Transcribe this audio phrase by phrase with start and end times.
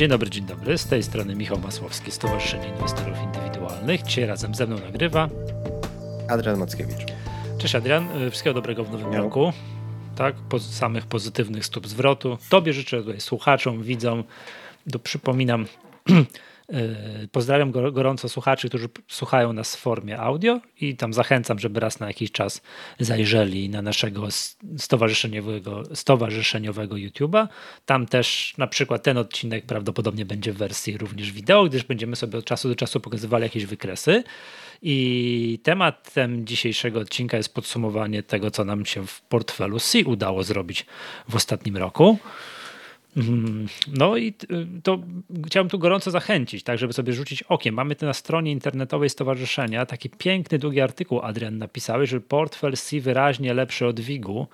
[0.00, 0.78] Dzień dobry, dzień dobry.
[0.78, 4.02] Z tej strony Michał Masłowski, Stowarzyszenie Inwestorów Indywidualnych.
[4.02, 5.28] Dzisiaj razem ze mną nagrywa
[6.28, 7.06] Adrian Mackiewicz.
[7.58, 9.52] Cześć Adrian, y, wszystkiego dobrego w nowym roku.
[10.16, 12.38] Tak, po, samych pozytywnych stóp zwrotu.
[12.48, 14.24] Tobie życzę tutaj słuchaczom, widzom.
[14.92, 15.66] To przypominam,
[17.32, 22.06] pozdrawiam gorąco słuchaczy, którzy słuchają nas w formie audio i tam zachęcam, żeby raz na
[22.06, 22.62] jakiś czas
[22.98, 24.28] zajrzeli na naszego
[24.76, 27.48] stowarzyszeniowego, stowarzyszeniowego YouTube'a.
[27.86, 32.38] Tam też na przykład ten odcinek prawdopodobnie będzie w wersji również wideo, gdyż będziemy sobie
[32.38, 34.24] od czasu do czasu pokazywali jakieś wykresy.
[34.82, 40.86] I tematem dzisiejszego odcinka jest podsumowanie tego, co nam się w portfelu C udało zrobić
[41.28, 42.18] w ostatnim roku.
[43.16, 43.66] Mhm.
[43.88, 44.34] No i
[44.82, 44.98] to
[45.46, 47.74] chciałbym tu gorąco zachęcić, tak, żeby sobie rzucić okiem.
[47.74, 53.00] Mamy tu na stronie internetowej stowarzyszenia taki piękny, długi artykuł, Adrian, napisałeś, że portfel C
[53.00, 54.46] wyraźnie lepszy od WIG-u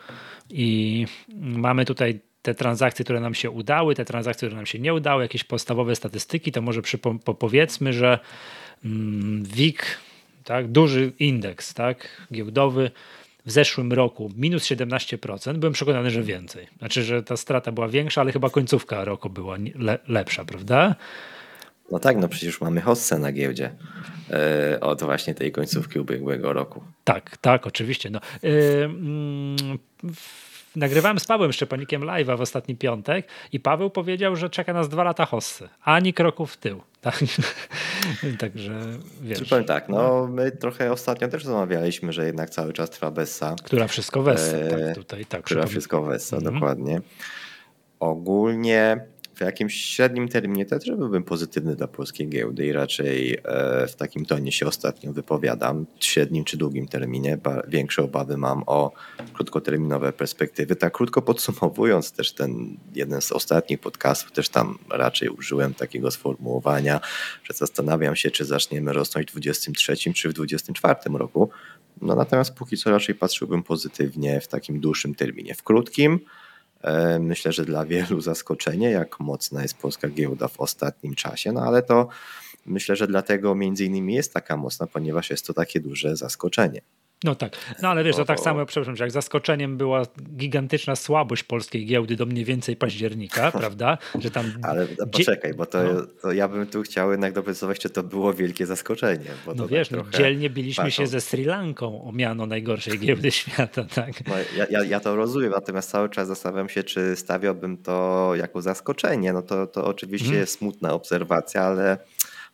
[0.51, 1.07] i
[1.39, 5.23] mamy tutaj te transakcje, które nam się udały, te transakcje, które nam się nie udały,
[5.23, 8.19] jakieś podstawowe statystyki, to może przypo- powiedzmy, że
[8.85, 9.83] mm, WIG
[10.45, 12.91] tak, duży indeks tak, giełdowy
[13.47, 16.67] w zeszłym roku minus 17%, byłem przekonany, że więcej.
[16.79, 20.95] Znaczy, że ta strata była większa, ale chyba końcówka roku była le lepsza, prawda?
[21.91, 23.71] No tak, no przecież mamy hossę na giełdzie
[24.31, 26.83] yy, od właśnie tej końcówki ubiegłego roku.
[27.05, 28.11] Tak, tak, oczywiście.
[28.11, 28.91] No, yy,
[30.77, 35.05] nagrywałem z Pawłem Szczepanikiem live'a w ostatni piątek i Paweł powiedział, że czeka nas dwa
[35.05, 36.81] lata hossy, ani kroku w tył.
[37.01, 37.25] Tak?
[38.39, 38.81] Także
[39.23, 39.49] wiesz.
[39.49, 43.55] Powiem tak, no my trochę ostatnio też zamawialiśmy, że jednak cały czas trwa Bessa.
[43.65, 45.43] Która wszystko wessa, e, tak, tutaj, tak.
[45.43, 46.55] Która wszystko wessa, mhm.
[46.55, 47.01] dokładnie.
[48.01, 49.01] Ogólnie
[49.37, 54.27] w jakimś średnim terminie też byłbym pozytywny dla polskiej giełdy i raczej e, w takim
[54.27, 55.87] tonie się ostatnio wypowiadam.
[56.01, 58.93] W średnim czy długim terminie większe obawy mam o
[59.33, 60.77] krótkoterminowe perspektywy.
[60.77, 67.01] Tak krótko podsumowując też ten jeden z ostatnich podcastów, też tam raczej użyłem takiego sformułowania,
[67.45, 71.51] że zastanawiam się, czy zaczniemy rosnąć w 2023 czy w 2024 roku.
[72.03, 75.55] No natomiast póki co raczej patrzyłbym pozytywnie w takim dłuższym terminie.
[75.55, 76.21] W krótkim
[77.21, 81.83] myślę, że dla wielu zaskoczenie, jak mocna jest polska giełda w ostatnim czasie, no ale
[81.83, 82.09] to
[82.67, 86.81] myślę, że dlatego między innymi jest taka mocna, ponieważ jest to takie duże zaskoczenie.
[87.25, 90.03] No tak, no ale wiesz, to tak samo, przepraszam, że jak zaskoczeniem była
[90.37, 93.99] gigantyczna słabość polskiej giełdy do mniej więcej października, prawda?
[94.19, 94.53] Że tam...
[94.63, 96.03] Ale no, poczekaj, bo to, no.
[96.23, 99.31] to, ja bym tu chciał jednak doprecyzować, czy to było wielkie zaskoczenie.
[99.47, 103.85] no tak wiesz, no, dzielnie biliśmy się ze Sri Lanką o miano najgorszej giełdy świata,
[103.95, 104.27] tak?
[104.27, 108.63] No, ja, ja, ja, to rozumiem, natomiast cały czas zastanawiam się, czy stawiałbym to jako
[108.63, 109.33] zaskoczenie.
[109.33, 110.41] No to, to oczywiście hmm.
[110.41, 111.99] jest smutna obserwacja, ale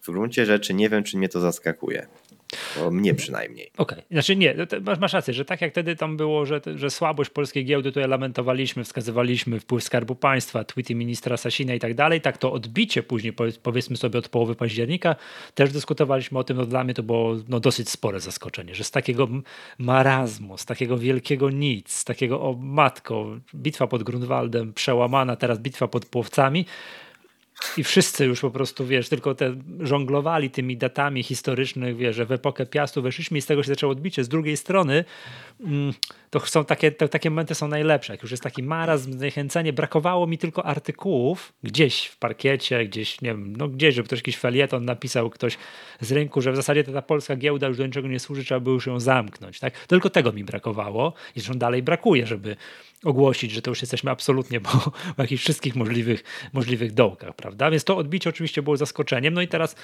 [0.03, 2.07] w gruncie rzeczy nie wiem, czy mnie to zaskakuje.
[2.75, 3.71] To mnie przynajmniej.
[3.77, 4.05] Okej, okay.
[4.11, 7.65] znaczy nie, masz, masz rację, że tak jak wtedy tam było, że, że słabość polskiej
[7.65, 12.53] giełdy, to lamentowaliśmy, wskazywaliśmy wpływ Skarbu Państwa, tweety ministra Sasina i tak dalej, tak to
[12.53, 15.17] odbicie później, powiedzmy sobie od połowy października,
[15.55, 18.91] też dyskutowaliśmy o tym, no dla mnie to było no, dosyć spore zaskoczenie, że z
[18.91, 19.29] takiego
[19.79, 25.89] marazmu, z takiego wielkiego nic, z takiego o matko, bitwa pod Grunwaldem przełamana, teraz bitwa
[25.89, 26.67] pod Płowcami,
[27.77, 32.33] i wszyscy już po prostu, wiesz, tylko te żonglowali tymi datami historycznych, wiesz, że w
[32.33, 34.25] epokę Piastu weszliśmy i z tego się zaczęło odbicie.
[34.25, 35.05] Z drugiej strony
[35.61, 35.93] mm,
[36.31, 38.13] to są takie, to, takie momenty są najlepsze.
[38.13, 43.29] Jak już jest taki marazm, zniechęcenie, brakowało mi tylko artykułów gdzieś w parkiecie, gdzieś, nie
[43.29, 45.59] wiem, no gdzieś, żeby ktoś jakiś felieton napisał ktoś
[46.01, 48.71] z rynku, że w zasadzie ta, polska giełda już do niczego nie służy, trzeba by
[48.71, 49.87] już ją zamknąć, tak?
[49.87, 52.57] Tylko tego mi brakowało i zresztą dalej brakuje, żeby
[53.05, 54.79] ogłosić, że to już jesteśmy absolutnie po,
[55.17, 57.71] po jakichś wszystkich możliwych, możliwych dołkach, prawda?
[57.71, 59.35] Więc to odbicie oczywiście było zaskoczeniem.
[59.35, 59.77] No i teraz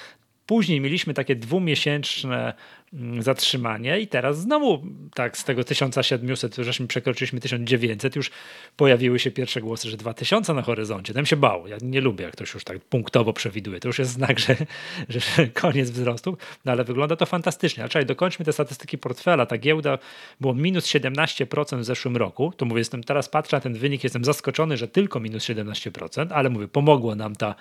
[0.49, 2.53] Później mieliśmy takie dwumiesięczne
[2.93, 4.83] mm, zatrzymanie i teraz znowu
[5.13, 8.31] tak z tego 1700, żeśmy przekroczyliśmy 1900, już
[8.77, 11.13] pojawiły się pierwsze głosy, że 2000 na horyzoncie.
[11.13, 11.67] Tam się bał.
[11.67, 13.79] Ja nie lubię, jak ktoś już tak punktowo przewiduje.
[13.79, 14.55] To już jest znak, że,
[15.09, 17.83] że, koniec wzrostu, no ale wygląda to fantastycznie.
[17.83, 19.45] Ale czekaj, dokończmy te statystyki portfela.
[19.45, 19.97] Ta giełda
[20.41, 22.53] było minus 17% w zeszłym roku.
[22.57, 26.49] To mówię, jestem teraz patrzę na ten wynik, jestem zaskoczony, że tylko minus 17%, ale
[26.49, 27.55] mówię, pomogło nam ta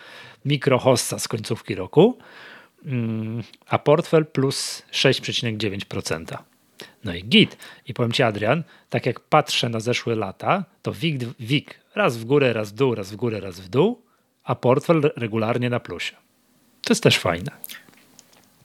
[0.45, 2.19] mikrohossa z końcówki roku.
[3.67, 6.39] A portfel plus 6,9%.
[7.05, 7.57] No i git.
[7.87, 12.25] I powiem Ci, Adrian, tak jak patrzę na zeszłe lata, to WIG, WIG raz w
[12.25, 14.03] górę, raz w dół, raz w górę, raz w dół,
[14.45, 16.17] a portfel regularnie na plusie.
[16.83, 17.51] To jest też fajne.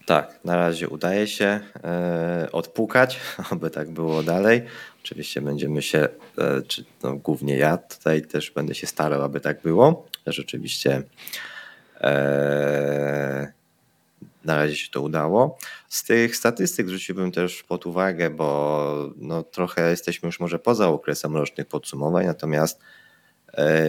[0.06, 3.20] Tak, na razie udaje się e, odpukać,
[3.52, 4.62] aby tak było dalej.
[5.04, 6.08] Oczywiście będziemy się,
[6.38, 10.08] e, czy, no, głównie ja tutaj też będę się starał, aby tak było.
[10.28, 11.04] Rzeczywiście
[12.02, 13.54] e,
[14.46, 15.58] na razie się to udało.
[15.90, 21.36] Z tych statystyk zwróciłbym też pod uwagę, bo no trochę jesteśmy już może poza okresem
[21.36, 22.80] rocznych podsumowań, natomiast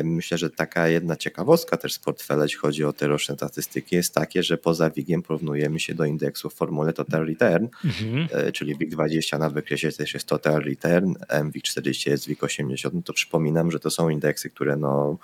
[0.05, 4.15] Myślę, że taka jedna ciekawostka też z portfela, jeśli chodzi o te roczne statystyki, jest
[4.15, 8.53] takie, że poza WIG-iem porównujemy się do indeksu w formule Total Return, mhm.
[8.53, 13.81] czyli WIG20 na wykresie też jest Total Return, MWIG40 jest WIG80, no to przypominam, że
[13.81, 15.19] to są indeksy, które no,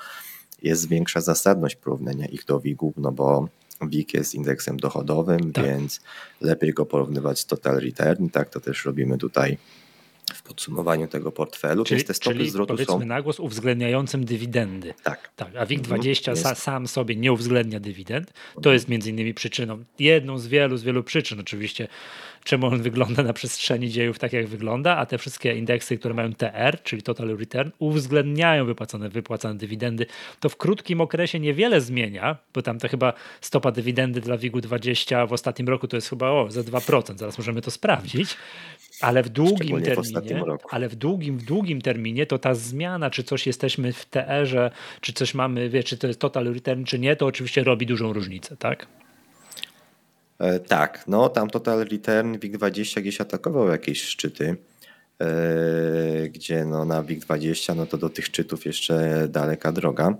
[0.62, 3.48] jest większa zasadność porównania ich do WIG-ów, no bo
[3.88, 5.64] WIG jest indeksem dochodowym, tak.
[5.64, 6.00] więc
[6.40, 8.28] lepiej go porównywać z Total Return.
[8.28, 9.58] Tak to też robimy tutaj
[10.34, 11.84] w podsumowaniu tego portfelu.
[11.84, 13.06] Czyli, te stopy czyli zwrotu powiedzmy są...
[13.06, 14.94] na głos uwzględniającym dywidendy.
[15.02, 15.30] Tak.
[15.36, 16.56] tak a WIG20 mhm.
[16.56, 18.32] sam sobie nie uwzględnia dywidend.
[18.62, 21.88] To jest między innymi przyczyną, jedną z wielu, z wielu przyczyn oczywiście,
[22.44, 26.32] czemu on wygląda na przestrzeni dziejów tak, jak wygląda, a te wszystkie indeksy, które mają
[26.32, 30.06] TR, czyli Total Return, uwzględniają wypłacone, wypłacane dywidendy.
[30.40, 35.32] To w krótkim okresie niewiele zmienia, bo tam to chyba stopa dywidendy dla WIG-20 w
[35.32, 38.36] ostatnim roku to jest chyba o, za 2%, zaraz możemy to sprawdzić.
[39.00, 43.24] Ale w długim terminie, w ale w długim, w długim terminie to ta zmiana, czy
[43.24, 44.70] coś jesteśmy w TR-ze,
[45.00, 48.12] czy coś mamy, wie, czy to jest total return, czy nie, to oczywiście robi dużą
[48.12, 48.86] różnicę, tak?
[50.38, 54.56] E, tak, no tam Total Return WIG20 gdzieś atakował jakieś szczyty,
[55.20, 60.14] e, gdzie no na WIG20 no to do tych szczytów jeszcze daleka droga.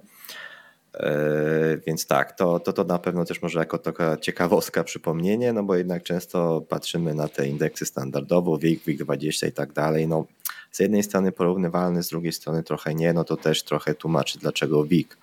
[0.95, 5.63] E, więc tak, to, to, to na pewno też może jako taka ciekawostka przypomnienie, no
[5.63, 10.09] bo jednak często patrzymy na te indeksy standardowo, WIG, WIG20 i tak dalej.
[10.09, 10.27] No,
[10.73, 14.85] z jednej strony porównywalny, z drugiej strony trochę nie, no to też trochę tłumaczy, dlaczego
[14.85, 15.17] WIG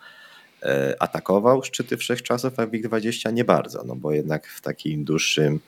[0.63, 5.59] E, atakował szczyty wszechczasów, a WIG20 nie bardzo, no bo jednak w takim dłuższym,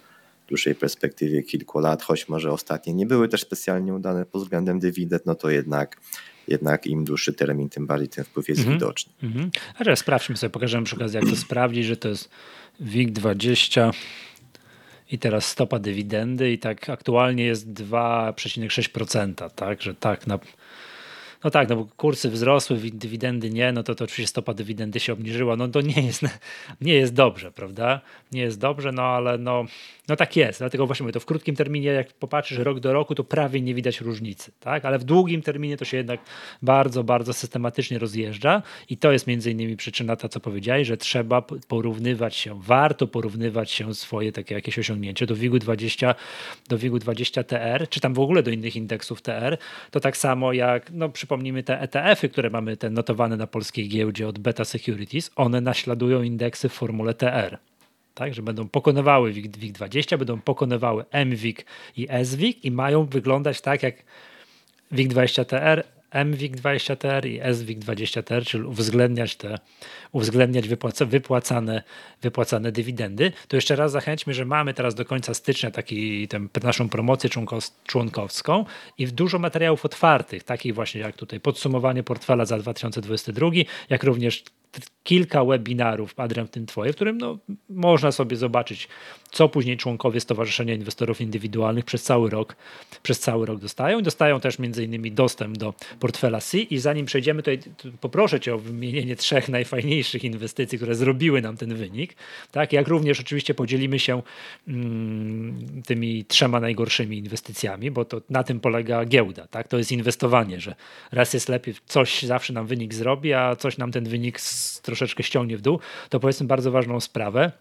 [0.47, 5.25] dłuższej perspektywie kilku lat, choć może ostatnie nie były też specjalnie udane pod względem dywidend,
[5.25, 5.97] no to jednak
[6.49, 8.79] jednak im dłuższy termin, tym bardziej ten wpływ jest mm -hmm.
[8.79, 9.13] widoczny.
[9.23, 9.49] Mm -hmm.
[9.75, 12.29] A teraz sprawdźmy sobie, pokażemy przy okazji, jak to sprawdzić, że to jest
[12.81, 13.93] WIG20
[15.11, 20.39] i teraz stopa dywidendy i tak aktualnie jest 2,6%, tak, że tak na
[21.43, 25.13] no tak, no bo kursy wzrosły, dywidendy nie, no to, to oczywiście stopa dywidendy się
[25.13, 26.21] obniżyła, no to nie jest,
[26.81, 28.01] nie jest dobrze, prawda?
[28.31, 29.65] Nie jest dobrze, no ale no,
[30.09, 33.15] no tak jest, dlatego właśnie mówię, to w krótkim terminie, jak popatrzysz rok do roku,
[33.15, 34.85] to prawie nie widać różnicy, tak?
[34.85, 36.19] Ale w długim terminie to się jednak
[36.61, 41.41] bardzo, bardzo systematycznie rozjeżdża i to jest między innymi przyczyna ta, co powiedziałeś, że trzeba
[41.41, 46.15] porównywać się, warto porównywać się swoje takie jakieś osiągnięcie do WIG-u 20,
[46.69, 49.57] do WIG-u 20 TR, czy tam w ogóle do innych indeksów TR,
[49.91, 54.27] to tak samo jak, no przypomnijmy te ETF-y, które mamy te notowane na polskiej giełdzie
[54.27, 57.57] od Beta Securities, one naśladują indeksy w formule TR
[58.19, 61.66] tak, że będą pokonywały WIG20, będą pokonywały MWIG
[61.98, 63.95] i SWIG i mają wyglądać tak jak
[64.92, 69.60] WIG20TR, MWIG20TR i SWIG20TR, czyli uwzględniać te,
[70.12, 71.83] uwzględniać wypłaca, wypłacane,
[72.21, 73.31] wypłacane dywidendy.
[73.48, 77.30] To jeszcze raz zachęćmy, że mamy teraz do końca stycznia taki, tę naszą promocję
[77.86, 78.66] członkowską
[78.98, 83.50] i dużo materiałów otwartych, takich właśnie jak tutaj podsumowanie portfela za 2022,
[83.89, 84.44] jak również
[85.10, 87.38] kilka webinarów, Adrian, w tym twoje, w którym no,
[87.69, 88.88] można sobie zobaczyć,
[89.31, 92.56] co później członkowie Stowarzyszenia Inwestorów Indywidualnych przez cały rok,
[93.04, 94.01] przez cały rok dostają.
[94.01, 96.57] Dostają też między innymi dostęp do portfela C.
[96.57, 97.60] I zanim przejdziemy tutaj,
[98.01, 102.16] poproszę Cię o wymienienie trzech najfajniejszych inwestycji, które zrobiły nam ten wynik,
[102.51, 104.21] tak, jak również oczywiście podzielimy się
[104.68, 110.60] mm, tymi trzema najgorszymi inwestycjami, bo to na tym polega giełda, tak, to jest inwestowanie,
[110.60, 110.75] że
[111.12, 114.39] raz jest lepiej, coś zawsze nam wynik zrobi, a coś nam ten wynik
[114.81, 117.51] troszeczkę ściągnie w dół, to powiedzmy bardzo ważną sprawę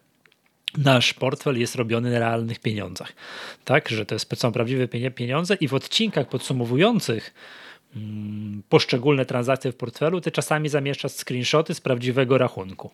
[0.77, 3.13] nasz portfel jest robiony na realnych pieniądzach.
[3.65, 7.35] Tak, że to są prawdziwe pieniądze i w odcinkach podsumowujących
[7.97, 12.91] mm, poszczególne transakcje w portfelu ty czasami zamieszczasz screenshoty z prawdziwego rachunku.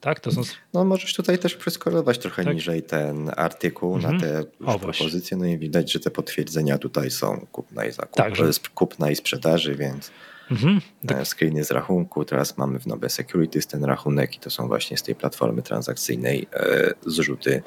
[0.00, 0.42] Tak, to są...
[0.74, 2.54] No możesz tutaj też przeskorować trochę tak?
[2.54, 4.14] niżej ten artykuł mhm.
[4.14, 8.16] na te o, propozycje, no i widać, że te potwierdzenia tutaj są kupna i zakup,
[8.16, 8.50] tak, że...
[8.74, 10.10] kupna i sprzedaży, więc
[10.50, 10.80] Mhm.
[11.06, 11.26] Tak.
[11.26, 15.02] Screeny z rachunku, teraz mamy w Nobe Securities ten rachunek i to są właśnie z
[15.02, 17.62] tej platformy transakcyjnej e, zrzuty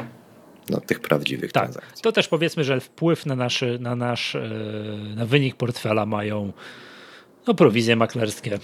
[0.70, 1.64] no, tych prawdziwych tak.
[1.64, 2.04] transakcji.
[2.04, 4.50] To też powiedzmy, że wpływ na nasz, na nasz e,
[5.16, 6.54] na wynik portfela mają
[7.48, 8.60] no, prowizje maklerskie,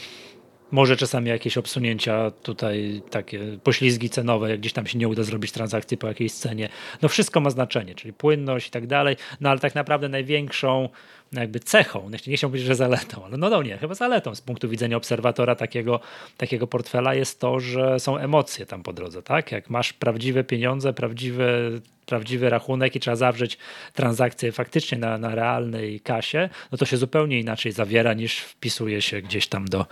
[0.72, 5.52] może czasami jakieś obsunięcia tutaj, takie poślizgi cenowe, jak gdzieś tam się nie uda zrobić
[5.52, 6.70] transakcji po jakiejś cenie.
[7.02, 10.90] No wszystko ma znaczenie, czyli płynność i tak dalej, no ale tak naprawdę największą
[11.32, 14.70] jakby cechą, nie chciałbym powiedzieć, że zaletą, ale no, no nie, chyba zaletą z punktu
[14.70, 16.00] widzenia obserwatora takiego,
[16.38, 19.52] takiego portfela jest to, że są emocje tam po drodze, tak?
[19.52, 23.58] Jak masz prawdziwe pieniądze, prawdziwy, prawdziwy rachunek i trzeba zawrzeć
[23.94, 29.22] transakcję faktycznie na, na realnej kasie, no to się zupełnie inaczej zawiera niż wpisuje się
[29.22, 29.86] gdzieś tam do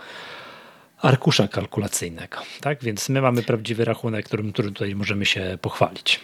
[1.02, 2.38] arkusza kalkulacyjnego.
[2.60, 2.84] Tak?
[2.84, 6.20] Więc my mamy prawdziwy rachunek, którym, którym tutaj możemy się pochwalić.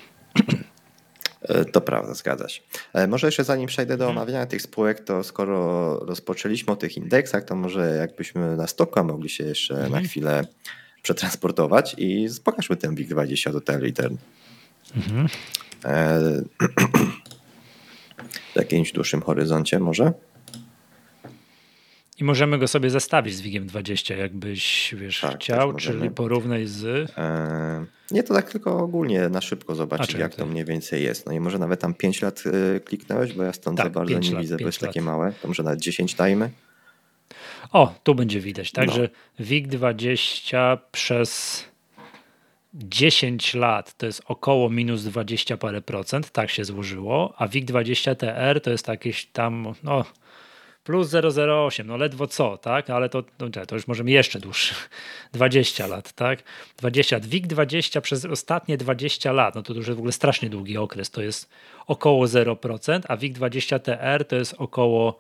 [1.43, 2.63] E, to prawda, zgadza się.
[2.93, 4.19] E, może jeszcze zanim przejdę do mhm.
[4.19, 9.29] omawiania tych spółek, to skoro rozpoczęliśmy o tych indeksach, to może jakbyśmy na stoka mogli
[9.29, 10.05] się jeszcze na mhm.
[10.05, 10.45] chwilę
[11.03, 14.17] przetransportować i pokażmy ten WIG20 Total Return.
[14.97, 15.29] Mhm.
[15.85, 16.21] E,
[18.53, 20.13] w jakimś dłuższym horyzoncie może?
[22.19, 27.11] I możemy go sobie zestawić z WIGiem 20, jakbyś wiesz, tak, chciał, czyli porównać z.
[27.19, 31.27] E, nie, to tak tylko ogólnie na szybko zobaczyć, jak to mniej więcej jest.
[31.27, 34.19] No i może nawet tam 5 lat y, kliknąłeś, bo ja stąd tak, za bardzo
[34.19, 35.33] nie lat, widzę, bo jest takie małe.
[35.43, 36.51] To może nawet 10 dajmy.
[37.73, 38.93] O, tu będzie widać, tak, no.
[38.93, 41.65] że WIG 20 przez
[42.75, 48.15] 10 lat to jest około minus 20 parę procent, tak się złożyło, a WIG 20
[48.15, 50.05] TR to jest jakieś tam, no
[50.85, 54.75] plus 008, no ledwo co, tak, ale to, no, to już możemy jeszcze dłuższy,
[55.33, 56.43] 20 lat, tak,
[56.77, 60.51] 20 lat, WIG 20 przez ostatnie 20 lat, no to już jest w ogóle strasznie
[60.51, 61.49] długi okres, to jest
[61.87, 65.19] około 0%, a WIG 20 TR to jest około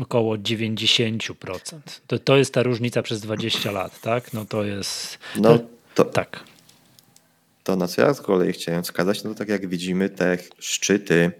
[0.00, 1.78] około 90%.
[2.06, 4.32] To, to jest ta różnica przez 20 lat, tak?
[4.32, 5.18] No to jest.
[5.36, 5.58] No
[5.94, 6.44] to, tak.
[7.64, 11.32] To na co ja z kolei chciałem wskazać, no to tak jak widzimy, te szczyty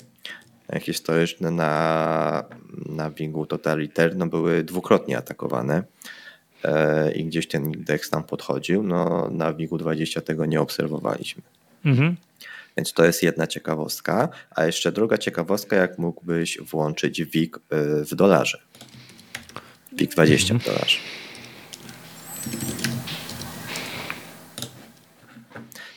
[0.78, 2.44] historyczne na,
[2.86, 5.82] na Wingu Totaliter no były dwukrotnie atakowane
[6.64, 8.82] e, i gdzieś ten indeks tam podchodził.
[8.82, 11.42] No, na Wingu 20 tego nie obserwowaliśmy.
[11.84, 12.16] Mhm.
[12.76, 14.28] Więc to jest jedna ciekawostka.
[14.50, 17.60] A jeszcze druga ciekawostka, jak mógłbyś włączyć WIG e,
[18.04, 18.58] w dolarze.
[19.92, 20.60] WIG 20 mhm.
[20.60, 20.98] w dolarze.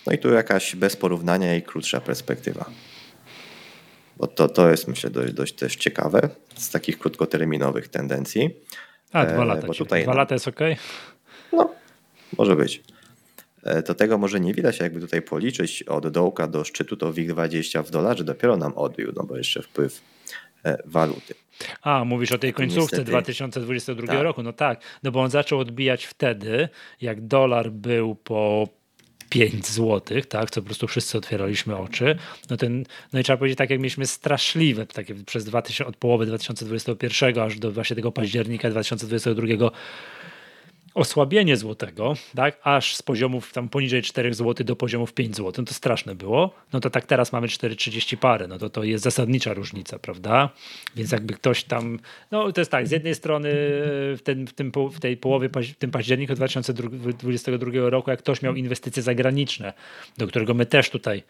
[0.07, 2.65] No i tu jakaś bez porównania i krótsza perspektywa.
[4.23, 8.49] Bo to, to jest myślę dość, dość też ciekawe z takich krótkoterminowych tendencji.
[9.11, 9.67] A, dwa e, lata.
[9.67, 10.59] Bo tutaj, dwa lata jest ok?
[11.53, 11.75] No,
[12.37, 12.83] może być.
[13.63, 17.83] E, to tego może nie widać, jakby tutaj policzyć od dołka do szczytu, to WIG20
[17.83, 20.01] w dolarze dopiero nam odbił, no bo jeszcze wpływ
[20.65, 21.33] e, waluty.
[21.81, 23.11] A, mówisz o tej końcówce Niestety.
[23.11, 24.23] 2022 tak.
[24.23, 24.43] roku.
[24.43, 26.69] No tak, no bo on zaczął odbijać wtedy,
[27.01, 28.67] jak dolar był po
[29.29, 32.15] 5 zł, tak, co po prostu wszyscy otwieraliśmy oczy.
[32.49, 36.25] No, ten, no i trzeba powiedzieć, tak jak mieliśmy straszliwe takie przez 2000, od połowy
[36.25, 39.71] 2021 aż do właśnie tego października 2022
[40.93, 45.63] osłabienie złotego, tak, aż z poziomów tam poniżej 4 zł do poziomów 5 zł, no
[45.63, 46.53] to straszne było.
[46.73, 50.49] No to tak teraz mamy 4,30 parę, no to to jest zasadnicza różnica, prawda?
[50.95, 51.99] Więc jakby ktoś tam,
[52.31, 55.75] no to jest tak, z jednej strony w, ten, w, tym, w tej połowie, w
[55.77, 59.73] tym październiku 2022 roku, jak ktoś miał inwestycje zagraniczne,
[60.17, 61.23] do którego my też tutaj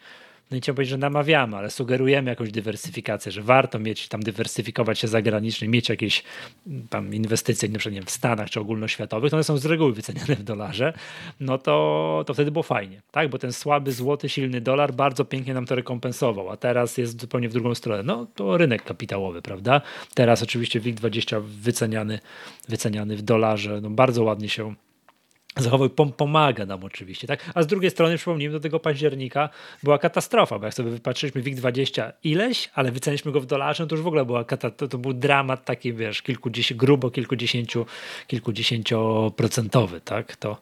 [0.50, 4.98] no nie chciałbym powiedzieć, że namawiamy, ale sugerujemy jakąś dywersyfikację, że warto mieć tam dywersyfikować
[4.98, 6.22] się zagranicznie, mieć jakieś
[6.66, 9.92] mm, tam inwestycje, na przykład wiem, w Stanach czy ogólnoświatowych, to one są z reguły
[9.92, 10.92] wyceniane w dolarze,
[11.40, 13.28] no to, to wtedy było fajnie, tak?
[13.28, 17.48] Bo ten słaby, złoty, silny dolar bardzo pięknie nam to rekompensował, a teraz jest zupełnie
[17.48, 18.02] w drugą stronę.
[18.02, 19.80] No to rynek kapitałowy, prawda?
[20.14, 22.18] Teraz oczywiście WIG20 wyceniany,
[22.68, 24.74] wyceniany w dolarze, no bardzo ładnie się
[25.56, 27.50] zachował pomaga nam oczywiście, tak?
[27.54, 29.48] A z drugiej strony przypomnijmy, do tego października
[29.82, 33.94] była katastrofa, bo jak sobie wypatrzyliśmy WIG20 ileś, ale wyceniliśmy go w dolarze, no to
[33.94, 37.86] już w ogóle była to, to był dramat taki, wiesz, kilkudziesięciu, grubo kilkudziesięciu,
[38.26, 40.36] kilkudziesięcioprocentowy, tak?
[40.36, 40.56] To,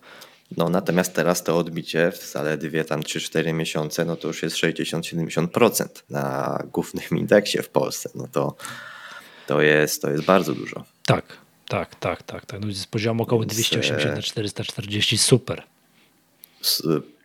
[0.57, 5.87] no natomiast teraz to odbicie w zaledwie tam 3-4 miesiące, no to już jest 60-70%
[6.11, 8.11] na głównym indeksie w Polsce.
[8.15, 8.57] No to,
[9.47, 10.85] to, jest, to jest bardzo dużo.
[11.07, 11.25] Tak,
[11.73, 12.47] tak, tak, tak.
[12.47, 12.61] tak.
[12.61, 15.63] No z poziomu około 280 na 440, super.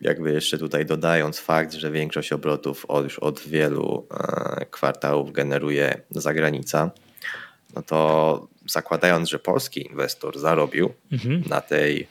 [0.00, 6.00] Jakby jeszcze tutaj dodając fakt, że większość obrotów od, już od wielu e, kwartałów generuje
[6.10, 6.90] zagranica,
[7.74, 11.42] no to zakładając, że polski inwestor zarobił mhm.
[11.48, 12.08] na tej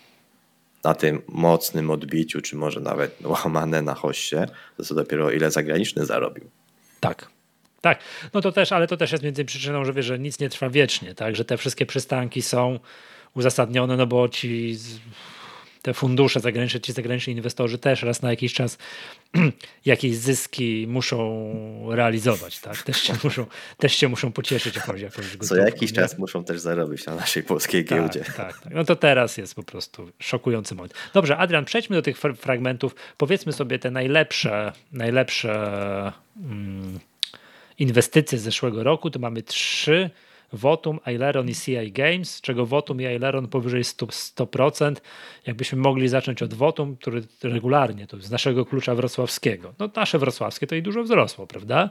[0.84, 6.06] na tym mocnym odbiciu, czy może nawet łamane na hoście, to co dopiero ile zagraniczny
[6.06, 6.50] zarobił.
[7.00, 7.29] Tak,
[7.82, 8.00] tak,
[8.34, 10.70] no to też, ale to też jest między przyczyną, że wiesz, że nic nie trwa
[10.70, 12.80] wiecznie, tak, że te wszystkie przystanki są
[13.34, 14.78] uzasadnione, no bo ci
[15.88, 18.78] te fundusze zagraniczne, ci zagraniczni inwestorzy też raz na jakiś czas
[19.86, 21.46] jakieś zyski muszą
[21.90, 22.82] realizować, tak?
[22.82, 23.46] Też się muszą,
[23.78, 25.96] też się muszą pocieszyć jakąś, jakąś gotówką, Co jakiś nie?
[25.96, 28.20] czas muszą też zarobić na naszej polskiej tak, giełdzie.
[28.20, 28.74] Tak, tak.
[28.74, 30.94] No to teraz jest po prostu szokujący moment.
[31.14, 32.96] Dobrze, Adrian, przejdźmy do tych fragmentów.
[33.18, 35.52] Powiedzmy sobie te najlepsze, najlepsze
[36.38, 37.00] mm,
[37.80, 40.10] inwestycje z zeszłego roku, to mamy trzy
[40.54, 44.96] Votum, Aileron i CI Games, czego Votum i Aileron powyżej 100%, 100%.
[45.46, 49.74] Jakbyśmy mogli zacząć od Votum, który regularnie, to z naszego klucza wrocławskiego.
[49.80, 51.90] No nasze wrocławskie to i dużo wzrosło, prawda?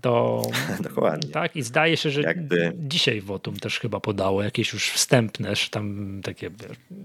[0.00, 0.42] To,
[0.80, 1.30] Dokładnie.
[1.30, 2.72] Tak, i zdaje się, że Jakby...
[2.76, 6.50] dzisiaj Votum też chyba podało jakieś już wstępne tam takie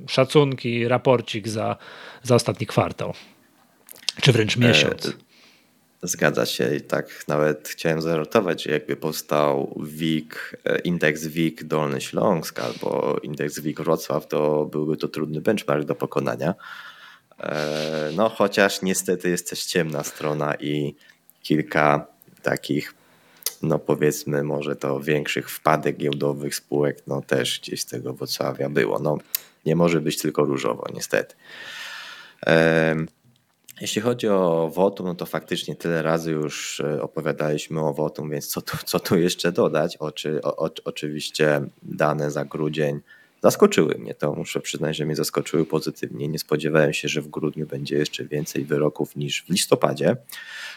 [0.08, 1.78] szacunki, raporcik za,
[2.24, 3.14] za ostatni kwartał.
[4.22, 5.06] Czy wręcz e, miesiąc.
[5.06, 5.33] E
[6.04, 12.02] Zgadza się i tak nawet chciałem zażartować, że jakby powstał WIG, e, indeks WIG Dolny
[12.02, 16.56] Śląsk albo indeks WIG Wrocław, to byłby to trudny benchmark do pokonania.
[17.40, 20.96] E, no chociaż niestety jest też ciemna strona i
[21.42, 22.08] kilka
[22.42, 22.94] takich,
[23.62, 29.00] no powiedzmy może to większych wpadek giełdowych spółek, no też gdzieś z tego Wrocławia było.
[29.00, 29.18] No
[29.66, 31.36] nie może być tylko różowo niestety.
[33.82, 38.48] Jeśli chodzi o Wotum, no to faktycznie tyle razy już e, opowiadaliśmy o Wotum, więc
[38.48, 39.98] co tu, co tu jeszcze dodać?
[39.98, 43.02] Oczy, o, oczywiście dane za grudzień
[43.44, 44.14] zaskoczyły mnie.
[44.14, 46.28] To muszę przyznać, że mnie zaskoczyły pozytywnie.
[46.28, 50.16] Nie spodziewałem się, że w grudniu będzie jeszcze więcej wyroków niż w listopadzie.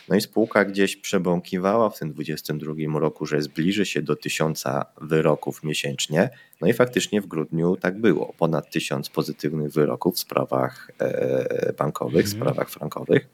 [0.08, 5.62] No i spółka gdzieś przebąkiwała w tym 2022 roku, że zbliży się do tysiąca wyroków
[5.62, 6.30] miesięcznie.
[6.60, 8.34] No i faktycznie w grudniu tak było.
[8.38, 12.40] Ponad tysiąc pozytywnych wyroków w sprawach e, bankowych, mhm.
[12.40, 13.28] sprawach frankowych.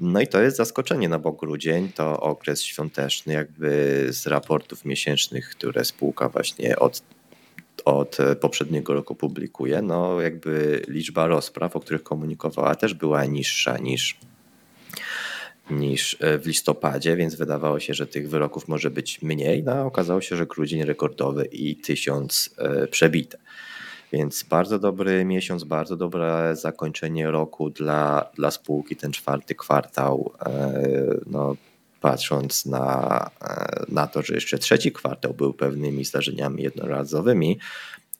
[0.00, 5.50] No i to jest zaskoczenie, no bo grudzień to okres świąteczny, jakby z raportów miesięcznych,
[5.50, 7.02] które spółka właśnie od
[7.84, 14.16] od poprzedniego roku publikuje, no jakby liczba rozpraw, o których komunikowała, też była niższa niż,
[15.70, 19.62] niż w listopadzie, więc wydawało się, że tych wyroków może być mniej.
[19.62, 23.38] No, okazało się, że grudzień rekordowy i tysiąc e, przebite.
[24.12, 30.32] Więc bardzo dobry miesiąc, bardzo dobre zakończenie roku dla, dla spółki, ten czwarty kwartał.
[30.46, 30.72] E,
[31.26, 31.56] no,
[32.00, 37.58] patrząc na, e, na to, że jeszcze trzeci kwartał był pewnymi zdarzeniami jednorazowymi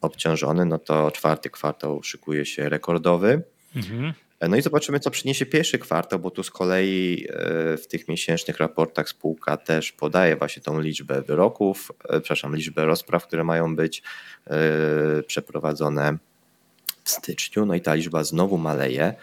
[0.00, 3.42] obciążony, no to czwarty kwartał szykuje się rekordowy.
[3.76, 4.12] Mhm.
[4.48, 8.58] No i zobaczymy, co przyniesie pierwszy kwartał, bo tu z kolei e, w tych miesięcznych
[8.58, 14.02] raportach spółka też podaje właśnie tą liczbę wyroków, e, przepraszam, liczbę rozpraw, które mają być
[15.26, 16.18] przeprowadzone
[17.04, 17.66] w styczniu.
[17.66, 19.14] No i ta liczba znowu maleje.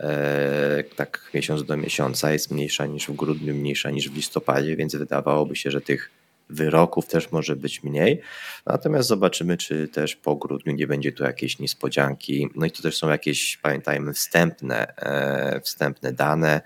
[0.00, 4.96] E, tak miesiąc do miesiąca jest mniejsza niż w grudniu, mniejsza niż w listopadzie, więc
[4.96, 6.10] wydawałoby się, że tych
[6.50, 8.20] wyroków też może być mniej.
[8.66, 12.48] Natomiast zobaczymy, czy też po grudniu nie będzie tu jakiejś niespodzianki.
[12.54, 16.60] No i to też są jakieś, pamiętajmy, wstępne, e, wstępne dane.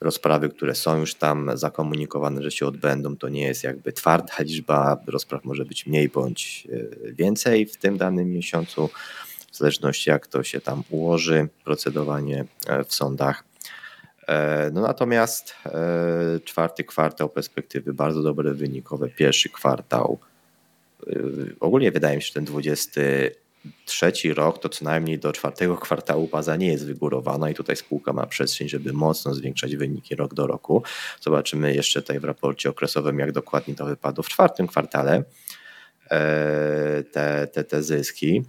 [0.00, 5.00] Rozprawy, które są już tam zakomunikowane, że się odbędą, to nie jest jakby twarda liczba.
[5.06, 6.68] Rozpraw może być mniej bądź
[7.06, 8.90] e, więcej w tym danym miesiącu
[9.50, 13.44] w zależności jak to się tam ułoży, procedowanie e, w sądach.
[14.28, 20.18] E, no natomiast e, czwarty kwartał perspektywy bardzo dobre wynikowe, pierwszy kwartał.
[21.60, 26.56] Ogólnie wydaje mi się, że ten 23 rok to co najmniej do czwartego kwartału baza
[26.56, 30.82] nie jest wygórowana i tutaj spółka ma przestrzeń, żeby mocno zwiększać wyniki rok do roku.
[31.20, 35.24] Zobaczymy jeszcze tutaj w raporcie okresowym, jak dokładnie to wypadło w czwartym kwartale.
[37.12, 38.42] Te, te, te zyski.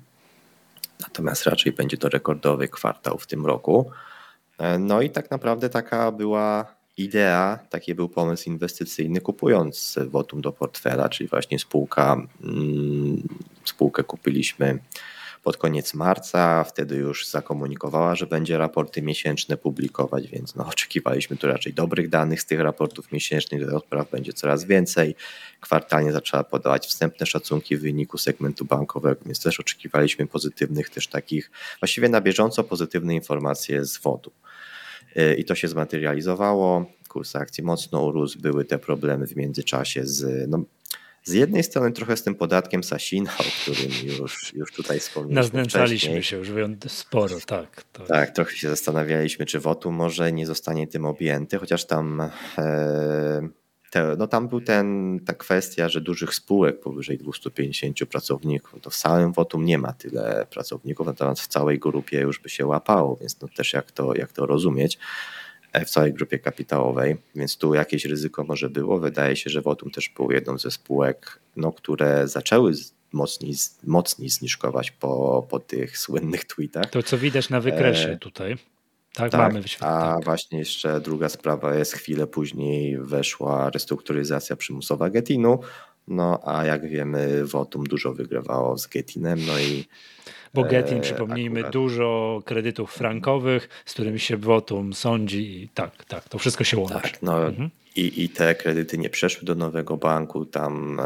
[1.01, 3.91] Natomiast raczej będzie to rekordowy kwartał w tym roku.
[4.57, 10.51] E, no i tak naprawdę taka była idea, taki był pomysł inwestycyjny, kupując Votum do
[10.51, 13.23] portfela, czyli właśnie spółka, mm,
[13.65, 14.79] spółkę kupiliśmy
[15.43, 16.63] pod koniec marca.
[16.63, 22.41] Wtedy już zakomunikowała, że będzie raporty miesięczne publikować, więc no, oczekiwaliśmy tu raczej dobrych danych
[22.41, 23.73] z tych raportów miesięcznych.
[23.73, 25.15] Odpraw będzie coraz więcej.
[25.59, 32.09] Kwartalnie zaczęła podawać wstępne szacunki wyniku segmentu bankowego, więc też oczekiwaliśmy pozytywnych, też takich właściwie
[32.09, 34.31] na bieżąco pozytywne informacje z wodu.
[35.17, 36.85] Y, I to się zmaterializowało.
[37.09, 40.63] Kurs akcji mocno urósł, były te problemy w międzyczasie z no,
[41.23, 46.23] z jednej strony trochę z tym podatkiem Sasina, o którym już, już tutaj wspomnieliśmy Naznęcaliśmy
[46.23, 46.49] się już
[46.87, 48.07] sporo, tak, tak.
[48.07, 52.21] Tak, trochę się zastanawialiśmy, czy WOTU może nie zostanie tym objęty, chociaż tam
[52.57, 53.49] e,
[53.91, 58.95] te, no tam był ten, ta kwestia, że dużych spółek powyżej 250 pracowników, to w
[58.95, 63.41] całym WOTUM nie ma tyle pracowników, natomiast w całej grupie już by się łapało, więc
[63.41, 64.99] no też jak to, jak to rozumieć
[65.73, 68.99] w całej grupie kapitałowej, więc tu jakieś ryzyko może było.
[68.99, 72.73] Wydaje się, że Votum też był jedną ze spółek, no, które zaczęły
[73.13, 73.53] mocniej,
[73.83, 76.89] mocniej zniżkować po, po tych słynnych tweetach.
[76.89, 78.17] To co widać na wykresie e...
[78.17, 78.57] tutaj.
[79.13, 80.25] Tak, tak, mamy A tak.
[80.25, 85.59] właśnie jeszcze druga sprawa jest, chwilę później weszła restrukturyzacja przymusowa Getinu,
[86.07, 89.85] no a jak wiemy Votum dużo wygrywało z Getinem, no i
[90.53, 91.73] bo Getin, e, przypomnijmy, akurat.
[91.73, 96.93] dużo kredytów frankowych, z którymi się Votum sądzi i tak, tak, to wszystko się łączy.
[96.93, 97.69] Tak, no mhm.
[97.95, 100.45] i, i te kredyty nie przeszły do nowego banku.
[100.45, 101.05] Tam e,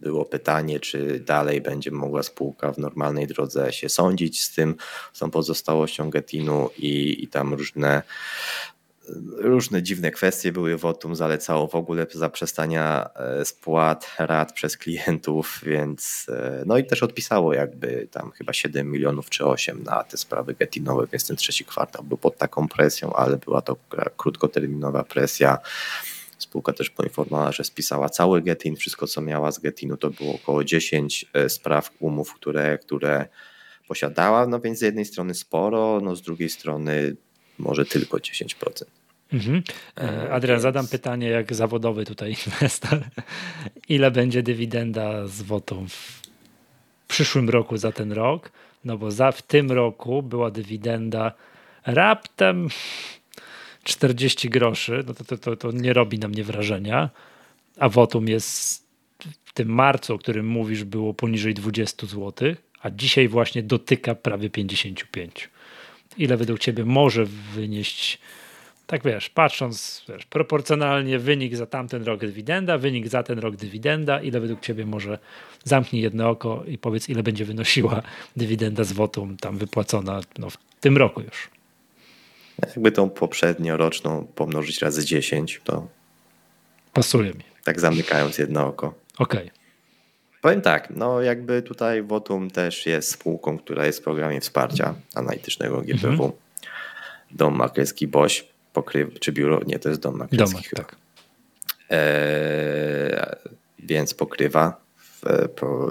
[0.00, 4.74] było pytanie, czy dalej będzie mogła spółka w normalnej drodze się sądzić z tym,
[5.12, 8.02] z tą pozostałością Getinu i, i tam różne
[9.36, 10.76] różne dziwne kwestie były.
[10.76, 17.02] Wotum zalecało w ogóle zaprzestania e, spłat rat przez klientów, więc e, no i też
[17.02, 21.64] odpisało jakby tam chyba 7 milionów czy 8 na te sprawy getinowe, więc ten trzeci
[21.64, 23.76] kwartał był pod taką presją, ale była to
[24.16, 25.58] krótkoterminowa presja.
[26.38, 30.64] Spółka też poinformowała, że spisała cały Getin, wszystko co miała z Getinu to było około
[30.64, 33.28] 10 e, spraw, umów, które, które
[33.88, 37.16] posiadała, no więc z jednej strony sporo, no z drugiej strony
[37.58, 38.99] może tylko 10%.
[39.32, 39.62] Mhm.
[39.96, 43.00] E, e, Adrian, zadam pytanie jak zawodowy tutaj inwestor.
[43.88, 46.20] Ile będzie dywidenda z WOTą w
[47.08, 48.52] przyszłym roku za ten rok?
[48.84, 51.32] No bo za, w tym roku była dywidenda
[51.86, 52.68] raptem
[53.82, 55.04] 40 groszy.
[55.06, 57.10] No to, to, to, to nie robi na mnie wrażenia.
[57.78, 58.86] A wotum jest
[59.44, 64.50] w tym marcu, o którym mówisz, było poniżej 20 zł, a dzisiaj właśnie dotyka prawie
[64.50, 65.50] 55
[66.18, 68.18] ile według ciebie może wynieść,
[68.90, 74.20] tak wiesz, patrząc wiesz, proporcjonalnie wynik za tamten rok dywidenda, wynik za ten rok dywidenda,
[74.20, 75.18] ile według ciebie może
[75.64, 78.02] zamknij jedno oko i powiedz, ile będzie wynosiła
[78.36, 81.50] dywidenda z wotum tam wypłacona no, w tym roku już.
[82.66, 85.88] Jakby tą poprzednio roczną pomnożyć razy 10, to
[86.92, 87.44] pasuje mi.
[87.64, 88.94] Tak zamykając jedno oko.
[89.18, 89.40] Okej.
[89.40, 89.50] Okay.
[90.40, 95.80] Powiem tak, no jakby tutaj Votum też jest spółką, która jest w programie wsparcia analitycznego
[95.80, 96.10] GPW.
[96.12, 96.32] Mhm.
[97.30, 100.54] Dom Maklerski Boś pokrywa, czy biuro, nie, to jest Dom Maklerski.
[100.54, 100.96] Domek, tak.
[101.90, 103.36] E,
[103.78, 104.80] więc pokrywa.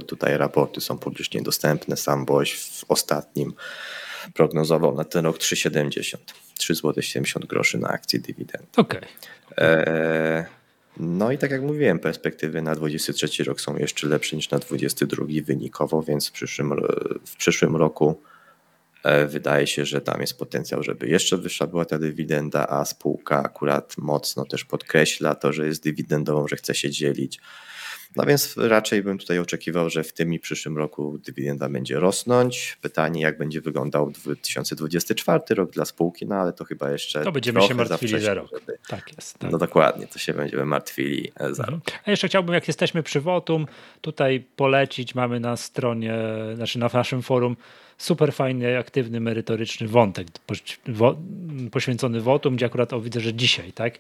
[0.08, 1.98] tutaj raporty są publicznie dostępne.
[1.98, 3.54] Sam Boś w ostatnim
[4.34, 6.18] prognozował na ten rok 3,70.
[6.60, 8.80] 3,70 groszy na akcję dywidend.
[8.80, 9.02] Okej.
[9.52, 9.66] Okay.
[9.68, 10.46] E,
[10.98, 15.26] no i tak jak mówiłem, perspektywy na 23 rok są jeszcze lepsze niż na 22
[15.44, 16.74] wynikowo, więc w przyszłym,
[17.26, 18.22] w przyszłym roku
[19.28, 23.98] wydaje się, że tam jest potencjał, żeby jeszcze wyższa była ta dywidenda, a spółka akurat
[23.98, 27.40] mocno też podkreśla to, że jest dywidendową, że chce się dzielić.
[28.16, 32.78] No więc raczej bym tutaj oczekiwał, że w tym i przyszłym roku dywidenda będzie rosnąć.
[32.82, 37.24] Pytanie, jak będzie wyglądał 2024 rok dla spółki, no ale to chyba jeszcze.
[37.24, 38.50] To będziemy się martwili za rok.
[38.60, 38.78] Żeby...
[38.88, 39.40] Tak jest.
[39.40, 39.52] Tak.
[39.52, 41.74] No dokładnie, to się będziemy martwili e, za mhm.
[41.74, 41.84] rok.
[42.06, 43.68] A jeszcze chciałbym, jak jesteśmy przy Wotum,
[44.02, 46.14] tutaj polecić, mamy na stronie,
[46.56, 47.56] znaczy na naszym forum
[48.00, 50.28] super fajny, aktywny, merytoryczny wątek
[51.72, 54.00] poświęcony Wotum, gdzie akurat o, widzę, że dzisiaj, tak?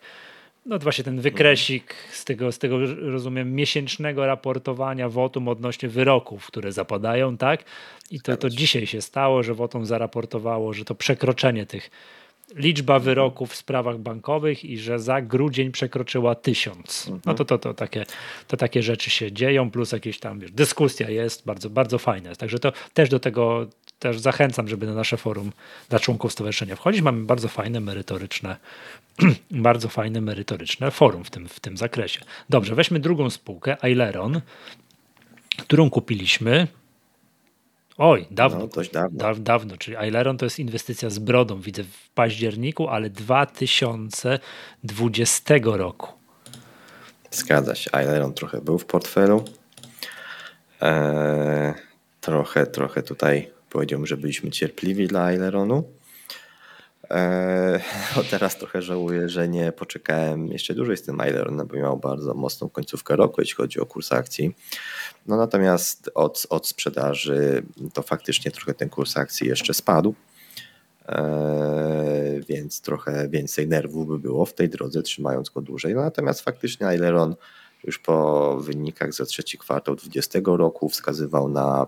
[0.66, 6.72] no właśnie ten wykresik z tego, z tego, rozumiem, miesięcznego raportowania WOTUM odnośnie wyroków, które
[6.72, 7.64] zapadają, tak?
[8.12, 11.90] I to, to dzisiaj się stało, że WOTUM zaraportowało, że to przekroczenie tych
[12.56, 17.12] liczba wyroków w sprawach bankowych i że za grudzień przekroczyła tysiąc.
[17.26, 18.06] No to, to, to, takie,
[18.48, 22.36] to takie rzeczy się dzieją, plus jakieś tam wiesz, dyskusja jest bardzo, bardzo fajna.
[22.36, 23.68] Także to też do tego
[24.00, 25.52] też zachęcam, żeby na nasze forum
[25.90, 27.02] dla członków stowarzyszenia wchodzić.
[27.02, 28.58] Mamy bardzo fajne, merytoryczne,
[29.52, 32.20] bardzo fajne, merytoryczne forum w tym, w tym zakresie.
[32.50, 34.42] Dobrze, weźmy drugą spółkę, Aileron,
[35.58, 36.68] którą kupiliśmy.
[38.02, 38.60] Oj, dawno.
[38.60, 39.20] No, dość dawno.
[39.20, 46.14] Da, dawno, czyli Aileron to jest inwestycja z brodą, widzę w październiku, ale 2020 roku.
[47.32, 47.92] Zgadza się.
[47.92, 49.46] Aileron trochę był w portfelu.
[50.82, 51.74] Eee,
[52.22, 55.84] trochę, trochę tutaj Powiedziałbym, że byliśmy cierpliwi dla Aileronu.
[57.10, 57.80] Eee,
[58.15, 62.34] no teraz trochę żałuję, że nie poczekałem jeszcze dłużej z tym Aileronem, bo miał bardzo
[62.34, 64.56] mocną końcówkę roku, jeśli chodzi o kurs akcji.
[65.28, 70.15] No natomiast od, od sprzedaży to faktycznie trochę ten kurs akcji jeszcze spadł.
[71.08, 75.95] Eee, więc trochę więcej nerwów by było w tej drodze, trzymając go dłużej.
[75.95, 77.36] No natomiast faktycznie Aileron
[77.84, 81.88] już po wynikach za trzeci kwartał 2020 roku wskazywał na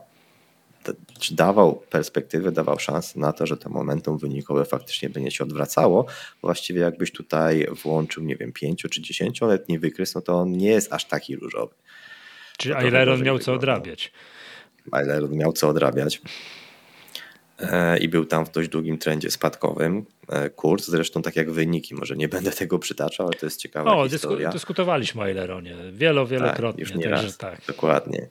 [1.20, 6.06] czy dawał perspektywę, dawał szansę na to, że to momentum wynikowe faktycznie będzie się odwracało.
[6.41, 10.94] Właściwie jakbyś tutaj włączył, nie wiem, 5 czy 10-letni wykres, no to on nie jest
[10.94, 11.74] aż taki różowy.
[12.58, 14.12] Czy Aileron miał co odrabiać?
[14.91, 16.22] Aileron miał co odrabiać
[18.00, 20.06] i był tam w dość długim trendzie spadkowym.
[20.30, 23.96] E, kurs, zresztą tak jak wyniki, może nie będę tego przytaczał, ale to jest ciekawa
[23.96, 24.38] o, historia.
[24.38, 26.86] Dysku, dyskutowaliśmy o Aileronie wielo, wielokrotnie.
[26.86, 27.62] Tak, już nie raz, tak.
[27.67, 28.30] Dokładnie.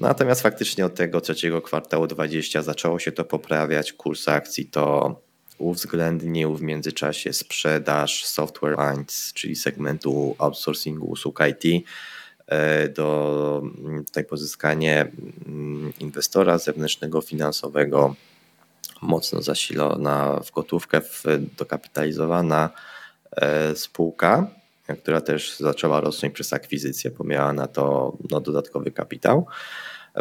[0.00, 3.92] Natomiast faktycznie od tego trzeciego kwartału 20 zaczęło się to poprawiać.
[3.92, 5.16] Kurs akcji to
[5.58, 11.86] uwzględnił w międzyczasie sprzedaż Software Lines, czyli segmentu outsourcingu usług IT
[12.46, 15.12] e, do mm, tutaj pozyskanie
[15.46, 18.14] mm, inwestora zewnętrznego finansowego
[19.02, 21.24] mocno zasilona w gotówkę, w
[21.56, 22.70] dokapitalizowana
[23.32, 24.59] e, spółka,
[24.96, 29.46] która też zaczęła rosnąć przez akwizycję, bo miała na to no, dodatkowy kapitał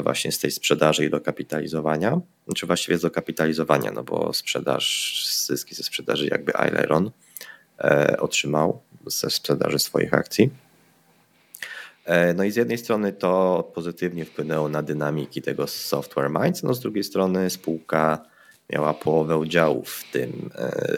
[0.04, 2.20] właśnie z tej sprzedaży i dokapitalizowania,
[2.56, 7.12] czy właściwie z dokapitalizowania, no bo sprzedaż, zyski ze sprzedaży jakby Aileron
[8.20, 10.50] otrzymał ze sprzedaży swoich akcji.
[12.36, 16.80] No i z jednej strony to pozytywnie wpłynęło na dynamiki tego Software Minds, no z
[16.80, 18.26] drugiej strony spółka
[18.70, 20.50] miała połowę udziałów w tym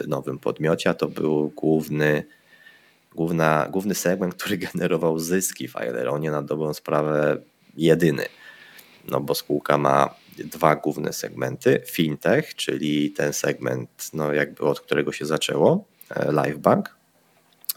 [0.06, 2.24] nowym podmiocie, a to był główny
[3.14, 7.36] główna, główny segment, który generował zyski w Aileronie na dobrą sprawę
[7.76, 8.26] jedyny.
[9.08, 11.82] No bo spółka ma dwa główne segmenty.
[11.86, 16.96] Fintech, czyli ten segment, no jakby od którego się zaczęło, e, LiveBank,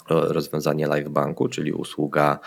[0.09, 2.39] rozwiązanie LiveBanku, czyli usługa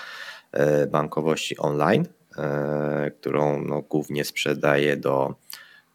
[0.53, 2.07] e, bankowości online,
[2.39, 5.35] e, którą no głównie sprzedaje do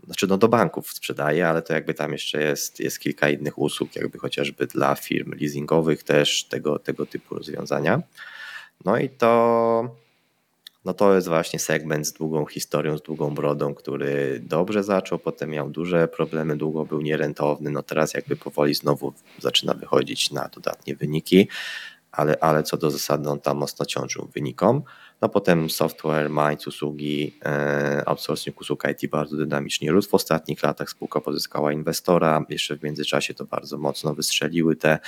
[0.06, 3.96] znaczy no do banków sprzedaje, ale to jakby tam jeszcze jest, jest kilka innych usług,
[3.96, 8.02] jakby chociażby dla firm leasingowych też tego, tego typu rozwiązania.
[8.86, 9.96] No i to,
[10.86, 15.50] no to jest właśnie segment z długą historią, z długą brodą, który dobrze zaczął, potem
[15.50, 20.96] miał duże problemy, długo był nierentowny, no teraz jakby powoli znowu zaczyna wychodzić na dodatnie
[20.96, 21.48] wyniki,
[22.12, 24.84] ale, ale co do zasady on tam mocno ciążył wynikom.
[25.24, 30.10] No potem software, Minds, usługi, e, outsourcing usług IT bardzo dynamicznie rósł.
[30.10, 35.00] W ostatnich latach spółka pozyskała inwestora, jeszcze w międzyczasie to bardzo mocno wystrzeliły te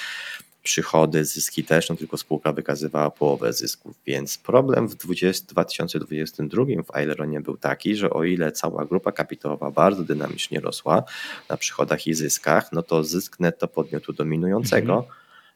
[0.64, 6.96] przychody, zyski też, no tylko spółka wykazywała połowę zysków, więc problem w 20, 2022 w
[6.96, 11.04] Aileronie był taki, że o ile cała grupa kapitałowa bardzo dynamicznie rosła
[11.50, 15.14] na przychodach i zyskach, no to zysk netto podmiotu dominującego, mhm.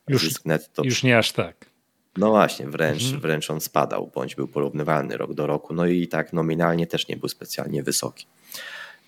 [0.07, 0.83] już, zysk netto...
[0.83, 1.69] Już nie aż tak.
[2.17, 3.21] No właśnie, wręcz, mhm.
[3.21, 7.17] wręcz on spadał, bądź był porównywalny rok do roku, no i tak nominalnie też nie
[7.17, 8.27] był specjalnie wysoki.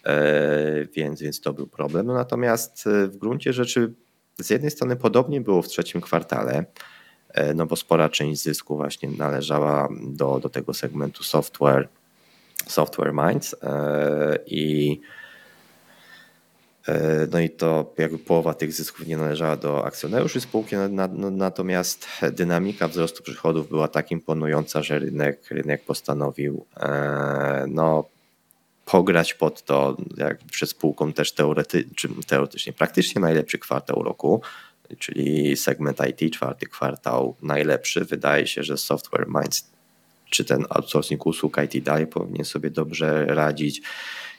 [0.05, 2.05] E, więc, więc to był problem.
[2.05, 3.93] No natomiast e, w gruncie rzeczy
[4.39, 6.65] z jednej strony podobnie było w trzecim kwartale,
[7.29, 11.89] e, no bo spora część zysku właśnie należała do, do tego segmentu software,
[12.67, 13.55] software minds
[14.45, 14.99] i
[17.31, 20.75] no i to jakby połowa tych zysków nie należała do akcjonariuszy spółki,
[21.31, 28.05] natomiast dynamika wzrostu przychodów była tak imponująca, że rynek, rynek postanowił e, no,
[28.85, 31.83] pograć pod to, jak przed spółką też teorety,
[32.27, 34.41] teoretycznie, praktycznie najlepszy kwartał roku,
[34.99, 38.05] czyli segment IT, czwarty kwartał najlepszy.
[38.05, 39.71] Wydaje się, że Software Minds
[40.29, 43.81] czy ten outsourcing usług IT dalej powinien sobie dobrze radzić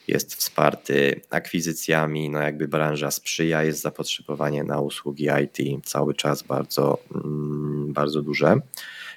[0.07, 6.97] jest wsparty akwizycjami, no jakby branża sprzyja, jest zapotrzebowanie na usługi IT cały czas bardzo,
[7.15, 8.55] mm, bardzo duże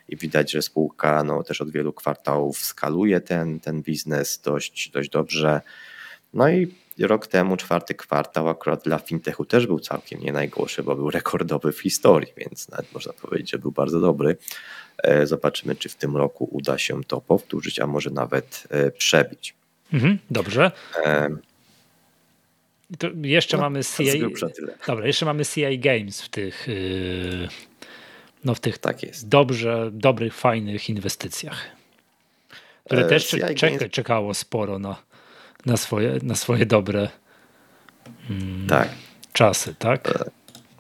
[0.08, 5.10] i widać, że spółka no, też od wielu kwartałów skaluje ten, ten biznes dość, dość
[5.10, 5.60] dobrze.
[6.34, 10.96] No i rok temu, czwarty kwartał, akurat dla fintechu też był całkiem nie najgorszy, bo
[10.96, 14.36] był rekordowy w historii, więc nawet można powiedzieć, że był bardzo dobry.
[14.98, 19.54] E, zobaczymy, czy w tym roku uda się to powtórzyć, a może nawet e, przebić.
[19.92, 20.70] Mhm, dobrze.
[22.98, 24.02] To jeszcze no, mamy CA.
[24.86, 26.68] Dobra, jeszcze mamy CA Games w tych.
[26.68, 27.48] Yy,
[28.44, 29.28] no w tych tak jest.
[29.28, 31.66] dobrze, dobrych, fajnych inwestycjach.
[32.84, 34.96] Które e, też czeka, czekało sporo na,
[35.66, 37.08] na, swoje, na swoje dobre
[38.30, 38.88] mm, tak.
[39.32, 40.08] czasy, tak?
[40.08, 40.30] E,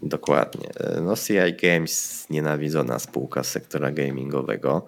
[0.02, 0.68] dokładnie.
[0.80, 4.86] E, no CI Games nienawidzona spółka sektora gamingowego.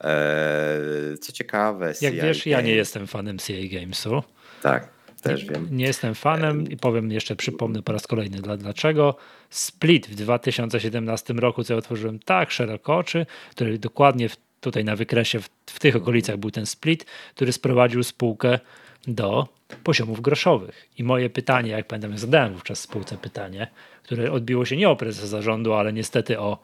[0.00, 4.22] Eee, co ciekawe, Jak CI wiesz, ja nie jestem fanem CA Gamesu.
[4.62, 4.88] Tak,
[5.22, 5.68] też wiem.
[5.70, 9.16] Nie jestem fanem i powiem jeszcze, przypomnę po raz kolejny dla, dlaczego.
[9.50, 14.96] Split w 2017 roku, co ja otworzyłem tak szeroko oczy, który dokładnie w, tutaj na
[14.96, 17.04] wykresie w, w tych okolicach był ten split,
[17.34, 18.58] który sprowadził spółkę
[19.06, 19.48] do
[19.84, 20.88] poziomów groszowych.
[20.98, 23.68] I moje pytanie, jak pamiętam, zadałem wówczas spółce pytanie,
[24.02, 26.58] które odbiło się nie o prezesa zarządu, ale niestety o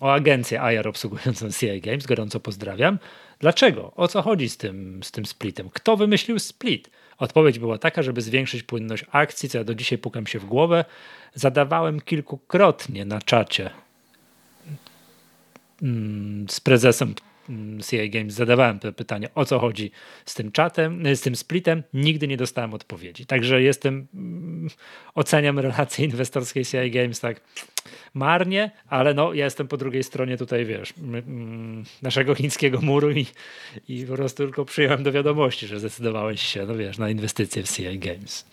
[0.00, 2.98] o agencję IR obsługującą CI Games, gorąco pozdrawiam.
[3.40, 3.92] Dlaczego?
[3.96, 5.70] O co chodzi z tym, z tym splitem?
[5.70, 6.90] Kto wymyślił split?
[7.18, 10.84] Odpowiedź była taka, żeby zwiększyć płynność akcji, co ja do dzisiaj pukam się w głowę.
[11.34, 13.70] Zadawałem kilkukrotnie na czacie
[15.82, 17.14] mm, z prezesem
[17.82, 19.90] CA Games zadawałem pytanie, o co chodzi
[20.26, 23.26] z tym czatem, z tym splitem, nigdy nie dostałem odpowiedzi.
[23.26, 24.68] Także jestem, mm,
[25.14, 27.40] oceniam relacje inwestorskie CA Games tak
[28.14, 33.26] marnie, ale no ja jestem po drugiej stronie tutaj, wiesz, mm, naszego chińskiego muru i,
[33.88, 37.76] i po prostu tylko przyjąłem do wiadomości, że zdecydowałeś się, no wiesz, na inwestycje w
[37.76, 38.44] CA Games.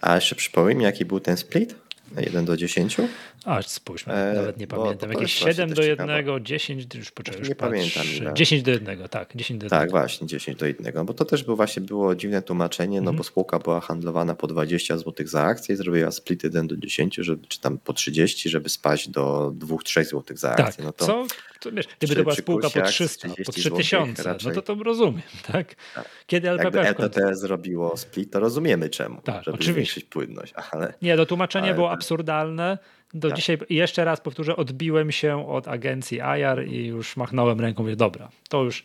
[0.00, 1.74] A jeszcze przypomnij mi, jaki był ten split?
[2.16, 2.96] 1 do 10?
[3.44, 5.12] A, spójrzmy, e, nawet nie pamiętam.
[5.12, 8.06] Jakieś 7 do 1, 10, już poczekaj, już Nie pamiętam.
[8.16, 8.34] Ile.
[8.34, 9.36] 10 do 1, tak.
[9.36, 9.80] 10 do 1.
[9.80, 13.16] Tak, właśnie, 10 do 1, bo to też było właśnie było dziwne tłumaczenie, no mm.
[13.16, 17.14] bo spółka była handlowana po 20 zł za akcję i zrobiła split 1 do 10,
[17.14, 20.64] żeby, czy tam po 30, żeby spaść do 2-3 zł za akcję.
[20.66, 21.26] Tak, no to, co?
[21.60, 25.74] To, wiesz, gdyby to była spółka po 300, po 3000, no to to rozumiem, tak?
[25.94, 26.08] tak.
[26.26, 29.72] Kiedy LPP Jakby LPP zrobiło split, to rozumiemy czemu, tak, żeby oczywiście.
[29.72, 30.94] zwiększyć płynność, ale...
[31.02, 32.78] Nie, to tłumaczenie było absurdalne.
[33.14, 33.36] Do tak.
[33.36, 38.28] dzisiaj, jeszcze raz powtórzę, odbiłem się od agencji IAR i już machnąłem ręką, mówię, dobra,
[38.48, 38.84] to już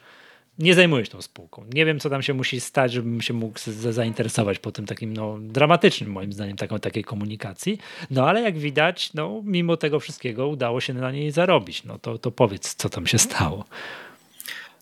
[0.59, 1.65] nie zajmuję się tą spółką.
[1.73, 3.59] Nie wiem, co tam się musi stać, żebym się mógł
[3.91, 7.79] zainteresować po tym takim no, dramatycznym, moim zdaniem, taką, takiej komunikacji.
[8.11, 11.83] No ale jak widać, no, mimo tego wszystkiego udało się na niej zarobić.
[11.83, 13.65] No to, to powiedz, co tam się stało.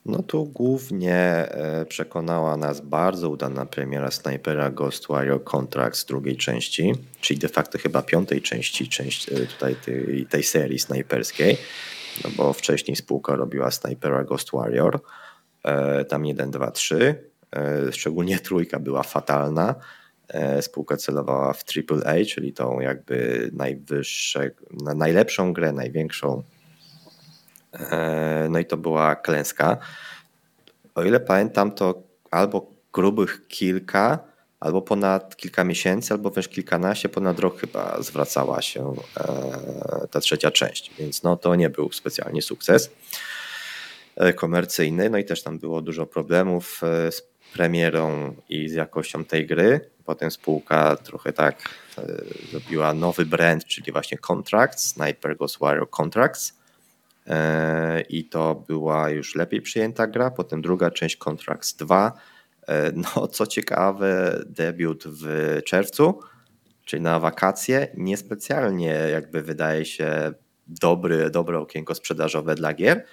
[0.07, 6.93] No tu głównie e, przekonała nas bardzo udana premiera Snipera Ghost Warrior Contracts drugiej części,
[7.21, 11.57] czyli de facto chyba piątej części, część e, tutaj tej, tej serii snajperskiej,
[12.23, 14.99] no bo wcześniej spółka robiła Snipera Ghost Warrior,
[15.63, 17.29] e, tam 1, 2, 3,
[17.91, 19.75] szczególnie trójka była fatalna,
[20.61, 24.51] spółka celowała w AAA, czyli tą jakby najwyższe,
[24.95, 26.43] najlepszą grę, największą
[28.49, 29.77] no i to była klęska.
[30.95, 34.19] O ile pamiętam, to albo grubych kilka,
[34.59, 40.51] albo ponad kilka miesięcy, albo wręcz kilkanaście, ponad rok chyba zwracała się e, ta trzecia
[40.51, 42.89] część, więc no to nie był specjalnie sukces
[44.15, 47.21] e, komercyjny, no i też tam było dużo problemów z
[47.53, 49.89] premierą i z jakością tej gry.
[50.05, 51.69] Potem spółka trochę tak
[52.51, 56.66] zrobiła nowy brand, czyli właśnie Contracts, Sniper Ghost Warrior Contracts E,
[58.09, 60.31] i to była już lepiej przyjęta gra.
[60.31, 62.13] Potem druga część Contracts 2.
[62.67, 66.19] E, no, co ciekawe, debiut w czerwcu,
[66.85, 67.87] czyli na wakacje.
[67.97, 70.31] Niespecjalnie jakby wydaje się
[70.67, 73.05] dobry, dobre okienko sprzedażowe dla gier.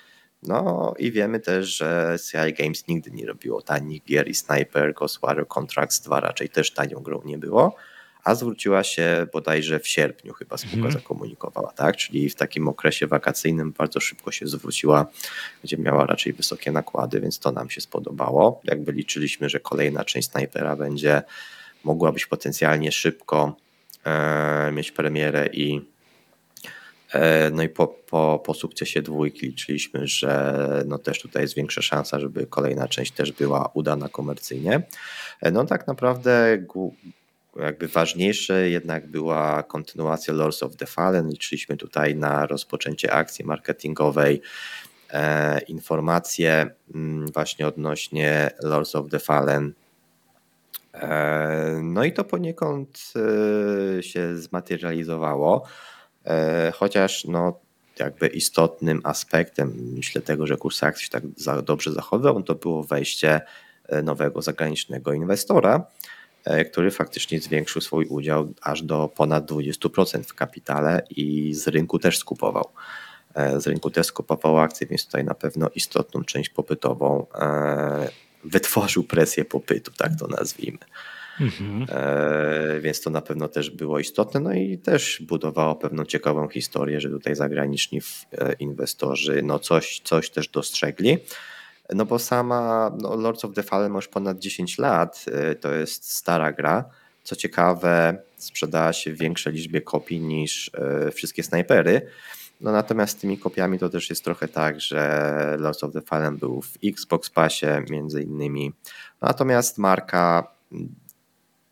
[0.43, 5.21] No i wiemy też, że CI Games nigdy nie robiło tanich gier i Sniper Ghost
[5.21, 7.77] Warrior Contracts 2 raczej też tanią grą nie było
[8.25, 10.93] a zwróciła się bodajże w sierpniu chyba spółka mhm.
[10.93, 11.97] zakomunikowała, tak?
[11.97, 15.07] Czyli w takim okresie wakacyjnym bardzo szybko się zwróciła,
[15.65, 18.61] gdzie miała raczej wysokie nakłady, więc to nam się spodobało.
[18.65, 21.23] Jakby liczyliśmy, że kolejna część Snipera będzie
[21.85, 23.57] mogła być potencjalnie szybko
[24.05, 25.81] e, mieć premierę i
[27.13, 31.83] e, no i po, po, po sukcesie dwójki liczyliśmy, że no też tutaj jest większa
[31.83, 34.83] szansa, żeby kolejna część też była udana komercyjnie.
[35.41, 36.59] E, no tak naprawdę
[37.57, 41.29] jakby ważniejsze jednak była kontynuacja Lords of the Fallen.
[41.29, 44.41] Liczyliśmy tutaj na rozpoczęcie akcji marketingowej,
[45.11, 49.73] e, informacje mm, właśnie odnośnie Lords of the Fallen.
[50.95, 53.13] E, no i to poniekąd
[53.99, 55.65] e, się zmaterializowało,
[56.27, 57.61] e, chociaż no
[57.99, 62.85] jakby istotnym aspektem, myślę tego, że kurs akcji się tak za, dobrze zachował, to było
[62.85, 63.41] wejście
[63.89, 65.87] e, nowego zagranicznego inwestora,
[66.71, 72.19] który faktycznie zwiększył swój udział aż do ponad 20% w kapitale i z rynku też
[72.19, 72.69] skupował.
[73.35, 78.09] E, z rynku też skupował akcje, więc tutaj na pewno istotną część popytową e,
[78.45, 80.79] wytworzył presję popytu, tak to nazwijmy.
[81.41, 81.87] Mhm.
[82.81, 87.11] Więc to na pewno też było istotne, no i też budowało pewną ciekawą historię, że
[87.11, 88.01] tutaj zagraniczni
[88.59, 91.19] inwestorzy no coś, coś też dostrzegli.
[91.93, 95.73] No bo sama no Lords of the Fallen ma już ponad 10 lat, y, to
[95.75, 96.85] jest stara gra.
[97.25, 100.71] Co ciekawe, sprzedała się w większej liczbie kopii niż
[101.09, 102.07] y, wszystkie snajpery.
[102.61, 106.37] No natomiast z tymi kopiami to też jest trochę tak, że Lords of the Fallen
[106.37, 108.73] był w Xbox Passie między innymi.
[109.21, 110.47] Natomiast marka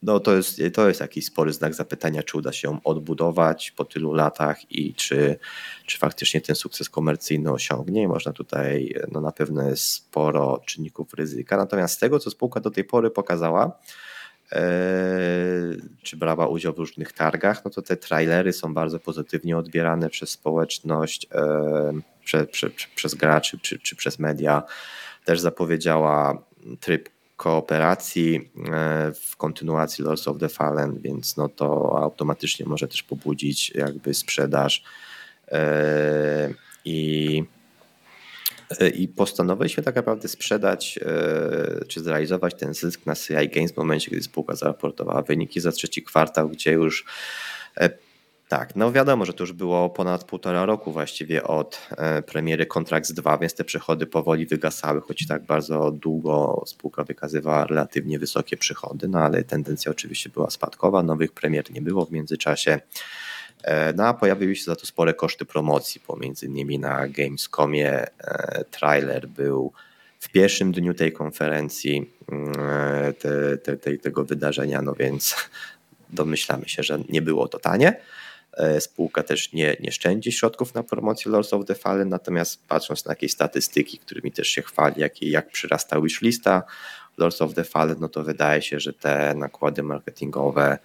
[0.03, 3.85] no to jest, to jest jakiś spory znak zapytania, czy uda się ją odbudować po
[3.85, 5.39] tylu latach i czy,
[5.87, 8.09] czy faktycznie ten sukces komercyjny osiągnie.
[8.09, 11.57] Można tutaj, no na pewno jest sporo czynników ryzyka.
[11.57, 13.79] Natomiast z tego, co spółka do tej pory pokazała,
[14.53, 14.61] e,
[16.03, 20.31] czy brała udział w różnych targach, no to te trailery są bardzo pozytywnie odbierane przez
[20.31, 21.93] społeczność, e,
[22.25, 24.63] prze, prze, przez graczy czy, czy przez media.
[25.25, 26.43] Też zapowiedziała
[26.81, 33.03] tryb kooperacji e, w kontynuacji Lords of the Fallen, więc no to automatycznie może też
[33.03, 34.85] pobudzić jakby sprzedaż.
[35.49, 37.45] E, i
[38.81, 40.99] e, i postanowiliśmy tak naprawdę sprzedać
[41.89, 46.03] czy zrealizować ten zysk na CI Games w momencie, gdy spółka zaraportowała wyniki za trzeci
[46.03, 47.05] kwartał, gdzie już
[48.53, 53.13] tak, no wiadomo, że to już było ponad półtora roku właściwie od e, premiery Contracts
[53.13, 59.09] 2, więc te przychody powoli wygasały, choć tak bardzo długo spółka wykazywała relatywnie wysokie przychody,
[59.09, 62.81] no ale tendencja oczywiście była spadkowa, nowych premier nie było w międzyczasie.
[63.63, 68.65] E, no a pojawiły się za to spore koszty promocji, pomiędzy innymi na Gamescomie e,
[68.71, 69.73] trailer był
[70.21, 72.55] w pierwszym dniu tej konferencji, mm,
[73.19, 75.37] te, te, te, tego wydarzenia, no więc
[76.11, 78.01] domyślamy się, że nie było to tanie.
[78.57, 83.05] E, spółka też nie, nie szczędzi środków na promocję Lords of the Fallen, natomiast patrząc
[83.05, 86.63] na jakieś statystyki, którymi też się chwali, jak, jak przyrasta wishlista
[87.19, 90.79] Lords of the Fallen, no to wydaje się, że te nakłady marketingowe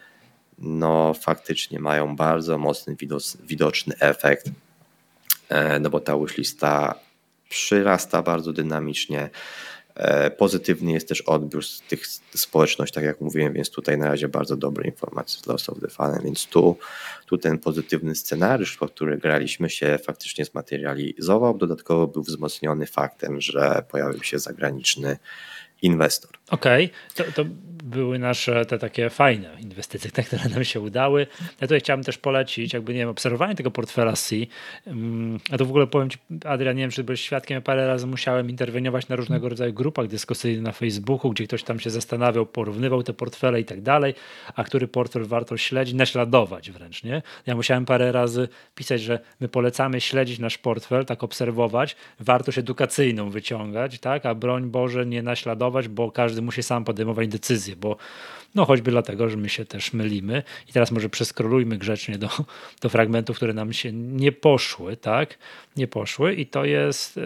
[0.59, 2.95] no faktycznie mają bardzo mocny,
[3.43, 4.49] widoczny efekt,
[5.49, 6.95] e, no bo ta wishlista
[7.49, 9.29] przyrasta bardzo dynamicznie.
[9.97, 14.27] E, pozytywny jest też odbiór z tych społeczności, tak jak mówiłem, więc tutaj na razie
[14.27, 16.77] bardzo dobre informacje z Lost of the Fallen, więc tu,
[17.25, 23.83] tu ten pozytywny scenariusz, po który graliśmy się faktycznie zmaterializował, dodatkowo był wzmocniony faktem, że
[23.89, 25.17] pojawił się zagraniczny
[25.81, 26.36] inwestor.
[26.51, 27.25] Okej, okay.
[27.25, 27.49] to, to,
[27.87, 31.27] były nasze te takie fajne inwestycje, te, które nam się udały.
[31.41, 34.35] Ja tutaj chciałbym też polecić, jakby nie wiem, obserwowanie tego portfela C.
[34.87, 38.07] Mm, a to w ogóle powiem Ci, Adrian, nie wiem, czy byłeś świadkiem, parę razy
[38.07, 43.03] musiałem interweniować na różnego rodzaju grupach dyskusyjnych na Facebooku, gdzie ktoś tam się zastanawiał, porównywał
[43.03, 44.13] te portfele i tak dalej,
[44.55, 47.21] a który portfel warto śledzić, naśladować wręcz, nie?
[47.45, 53.29] Ja musiałem parę razy pisać, że my polecamy śledzić nasz portfel, tak obserwować, wartość edukacyjną
[53.29, 57.97] wyciągać, tak, a broń Boże nie naśladować, bo każdy musi sam podejmować decyzje, bo
[58.55, 60.43] no choćby dlatego, że my się też mylimy.
[60.69, 62.29] I teraz może przeskrolujmy grzecznie do,
[62.81, 65.37] do fragmentów, które nam się nie poszły, tak,
[65.77, 66.33] nie poszły.
[66.33, 67.21] I to jest, e,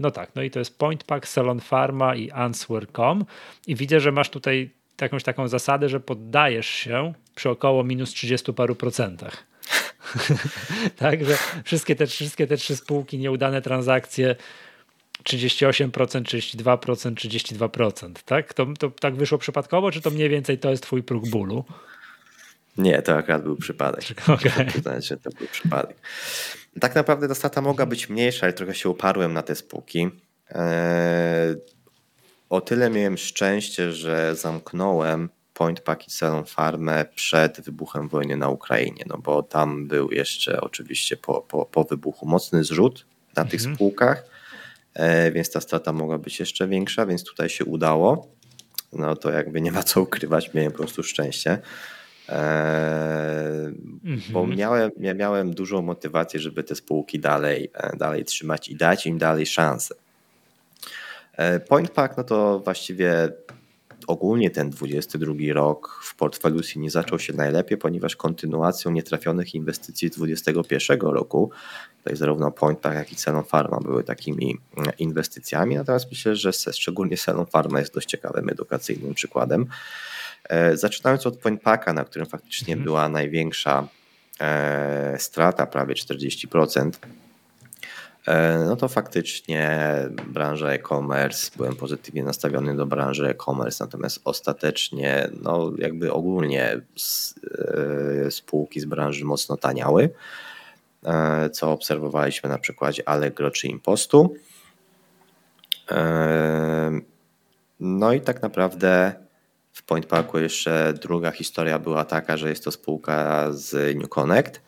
[0.00, 3.24] no tak, no i to jest Point Pack, Salon Pharma i Answer.com
[3.66, 8.52] i widzę, że masz tutaj jakąś taką zasadę, że poddajesz się przy około minus 30
[8.52, 9.46] paru procentach.
[10.96, 14.36] tak, że wszystkie te, wszystkie te trzy spółki, nieudane transakcje
[15.24, 18.54] 38%, 32%, 32%, tak?
[18.54, 21.64] To, to tak wyszło przypadkowo, czy to mniej więcej to jest twój próg bólu?
[22.78, 24.04] Nie, to akurat był przypadek.
[24.28, 24.66] Okay.
[24.66, 25.96] Przyznać, że to był przypadek.
[26.80, 30.10] Tak naprawdę ta strata mogła być mniejsza, ale trochę się uparłem na te spółki.
[30.50, 31.56] Eee,
[32.50, 39.18] o tyle miałem szczęście, że zamknąłem Point Selon Farmę przed wybuchem wojny na Ukrainie, no
[39.18, 43.06] bo tam był jeszcze oczywiście po, po, po wybuchu mocny zrzut
[43.36, 43.76] na tych mhm.
[43.76, 44.24] spółkach
[45.32, 48.28] więc ta strata mogła być jeszcze większa, więc tutaj się udało.
[48.92, 51.58] No to jakby nie ma co ukrywać, miałem po prostu szczęście.
[52.28, 53.72] Eee,
[54.32, 54.58] bo mhm.
[54.58, 59.18] miałem, ja miałem dużą motywację, żeby te spółki dalej, e, dalej trzymać i dać im
[59.18, 59.94] dalej szansę.
[61.36, 63.32] E, Point Pack, no to właściwie
[64.06, 70.10] ogólnie ten 22 rok w portfelu nie zaczął się najlepiej, ponieważ kontynuacją nietrafionych inwestycji z
[70.10, 71.50] 2021 roku,
[71.98, 76.52] tutaj zarówno Point Park, jak i Celon Pharma były takimi mm, inwestycjami, natomiast myślę, że
[76.52, 79.66] szczególnie Celon Pharma jest dość ciekawym edukacyjnym przykładem.
[80.48, 82.84] E, zaczynając od Point Parka, na którym faktycznie mhm.
[82.84, 83.88] była największa
[84.40, 87.29] e, strata, prawie 40%, E,
[88.66, 89.94] no to faktycznie
[90.26, 96.80] branża e-commerce, byłem pozytywnie nastawiony do branży e-commerce, natomiast ostatecznie, no jakby ogólnie
[98.24, 100.10] e, spółki z branży mocno taniały,
[101.04, 104.34] e, co obserwowaliśmy na przykładzie Allegro czy Impostu.
[107.80, 109.12] No i tak naprawdę
[109.72, 114.60] w Point Parku jeszcze druga historia była taka, że jest to spółka z New Connect,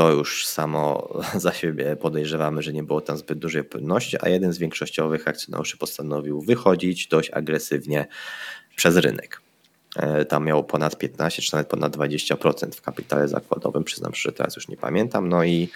[0.00, 1.08] to już samo
[1.44, 5.78] za siebie podejrzewamy, że nie było tam zbyt dużej płynności, a jeden z większościowych akcjonariuszy
[5.78, 8.06] postanowił wychodzić dość agresywnie
[8.76, 9.40] przez rynek.
[9.96, 14.56] E, tam miało ponad 15 czy nawet ponad 20% w kapitale zakładowym, przyznam że teraz
[14.56, 15.28] już nie pamiętam.
[15.28, 15.68] No i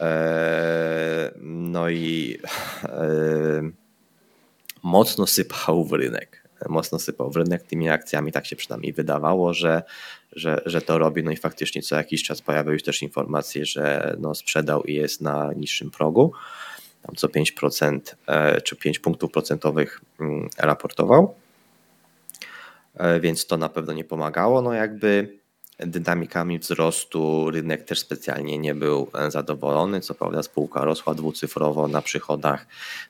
[0.00, 2.38] e, no i
[2.84, 3.70] e,
[4.82, 8.32] mocno sypał w rynek mocno sypał w rynek tymi akcjami.
[8.32, 9.82] Tak się przynajmniej wydawało, że,
[10.32, 11.24] że, że to robi.
[11.24, 15.20] No i faktycznie co jakiś czas pojawiały się też informacje, że no sprzedał i jest
[15.20, 16.32] na niższym progu.
[17.02, 21.34] Tam co 5% e, czy 5 punktów procentowych mm, raportował.
[22.94, 24.62] E, więc to na pewno nie pomagało.
[24.62, 25.38] No jakby
[25.86, 30.00] dynamikami wzrostu rynek też specjalnie nie był e, zadowolony.
[30.00, 32.66] Co prawda spółka rosła dwucyfrowo na przychodach,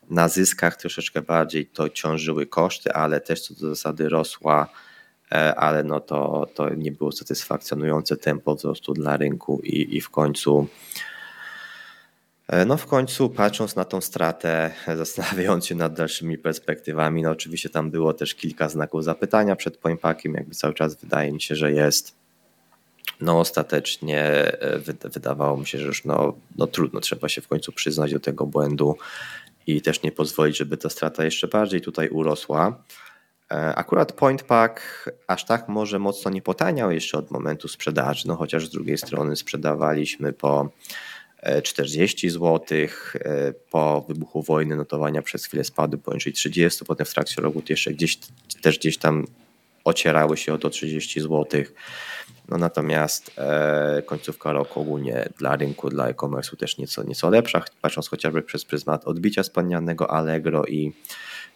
[0.09, 4.67] na zyskach troszeczkę bardziej to ciążyły koszty, ale też co do zasady rosła,
[5.31, 10.09] e, ale no to, to nie było satysfakcjonujące tempo wzrostu dla rynku i, i w
[10.09, 10.67] końcu
[12.47, 17.69] e, no w końcu patrząc na tą stratę, zastanawiając się nad dalszymi perspektywami, no oczywiście
[17.69, 21.71] tam było też kilka znaków zapytania przed Poimpakiem, jakby cały czas wydaje mi się, że
[21.71, 22.18] jest
[23.21, 27.71] no ostatecznie e, wydawało mi się, że już no, no trudno, trzeba się w końcu
[27.71, 28.97] przyznać do tego błędu
[29.67, 32.83] i też nie pozwolić, żeby ta strata jeszcze bardziej tutaj urosła.
[33.51, 38.35] E, akurat Point Pack aż tak może mocno nie potaniał jeszcze od momentu sprzedaży, no
[38.35, 40.69] chociaż z drugiej strony sprzedawaliśmy po
[41.63, 42.59] 40 e, zł,
[43.71, 48.19] po wybuchu wojny notowania przez chwilę spadły poniżej 30, potem w trakcie roku jeszcze gdzieś,
[48.61, 49.25] też gdzieś tam
[49.83, 51.45] ocierały się o to 30 zł.
[52.49, 58.09] No natomiast e, końcówka roku ogólnie dla rynku, dla e-commerce'u też nieco, nieco lepsza, patrząc
[58.09, 60.93] chociażby przez pryzmat odbicia wspomnianego Allegro i,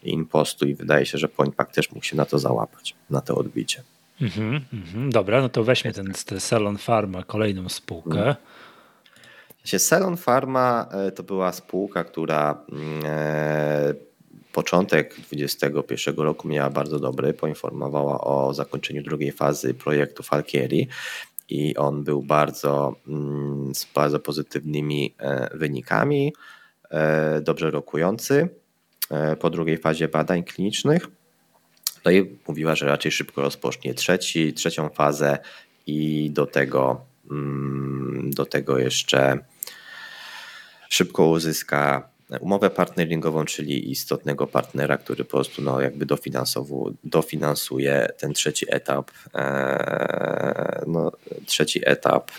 [0.03, 3.35] i Impostu i wydaje się, że PointPack też mógł się na to załapać, na to
[3.35, 3.83] odbicie.
[4.21, 5.09] Mhm, mhm.
[5.09, 8.17] Dobra, no to weźmy ten, ten Salon Pharma, kolejną spółkę.
[8.17, 8.35] Mhm.
[9.77, 13.93] Salon Pharma e, to była spółka, która mm, e,
[14.53, 17.33] początek 2021 roku miała bardzo dobry.
[17.33, 20.87] Poinformowała o zakończeniu drugiej fazy projektu Falkieri
[21.49, 26.33] i on był bardzo mm, z bardzo pozytywnymi e, wynikami,
[27.41, 28.49] dobrze rokujący
[29.39, 31.07] po drugiej fazie badań klinicznych.
[32.05, 35.37] No i mówiła, że raczej szybko rozpocznie trzeci, trzecią fazę
[35.87, 39.37] i do tego, mm, do tego jeszcze
[40.89, 46.05] szybko uzyska umowę partneringową, czyli istotnego partnera, który po prostu no, jakby
[47.03, 51.11] dofinansuje ten trzeci etap, e, no,
[51.45, 52.31] trzeci etap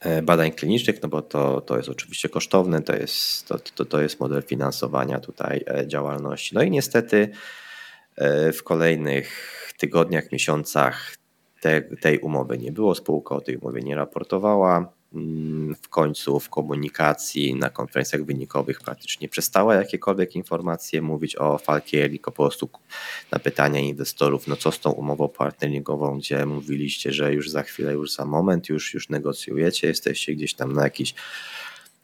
[0.00, 4.02] e, badań klinicznych, no bo to, to jest oczywiście kosztowne, to jest, to, to, to
[4.02, 6.54] jest model finansowania tutaj e, działalności.
[6.54, 7.28] No i niestety
[8.52, 11.16] w kolejnych tygodniach, miesiącach
[11.60, 14.92] te, tej umowy nie było, spółka o tej umowie nie raportowała.
[15.14, 22.18] Mm, w końcu w komunikacji na konferencjach wynikowych praktycznie przestała jakiekolwiek informacje mówić o Falkieri,
[22.18, 22.68] tylko po prostu
[23.30, 27.92] na pytania inwestorów, no co z tą umową partneringową, gdzie mówiliście, że już za chwilę,
[27.92, 31.14] już za moment, już, już negocjujecie, jesteście gdzieś tam na jakiś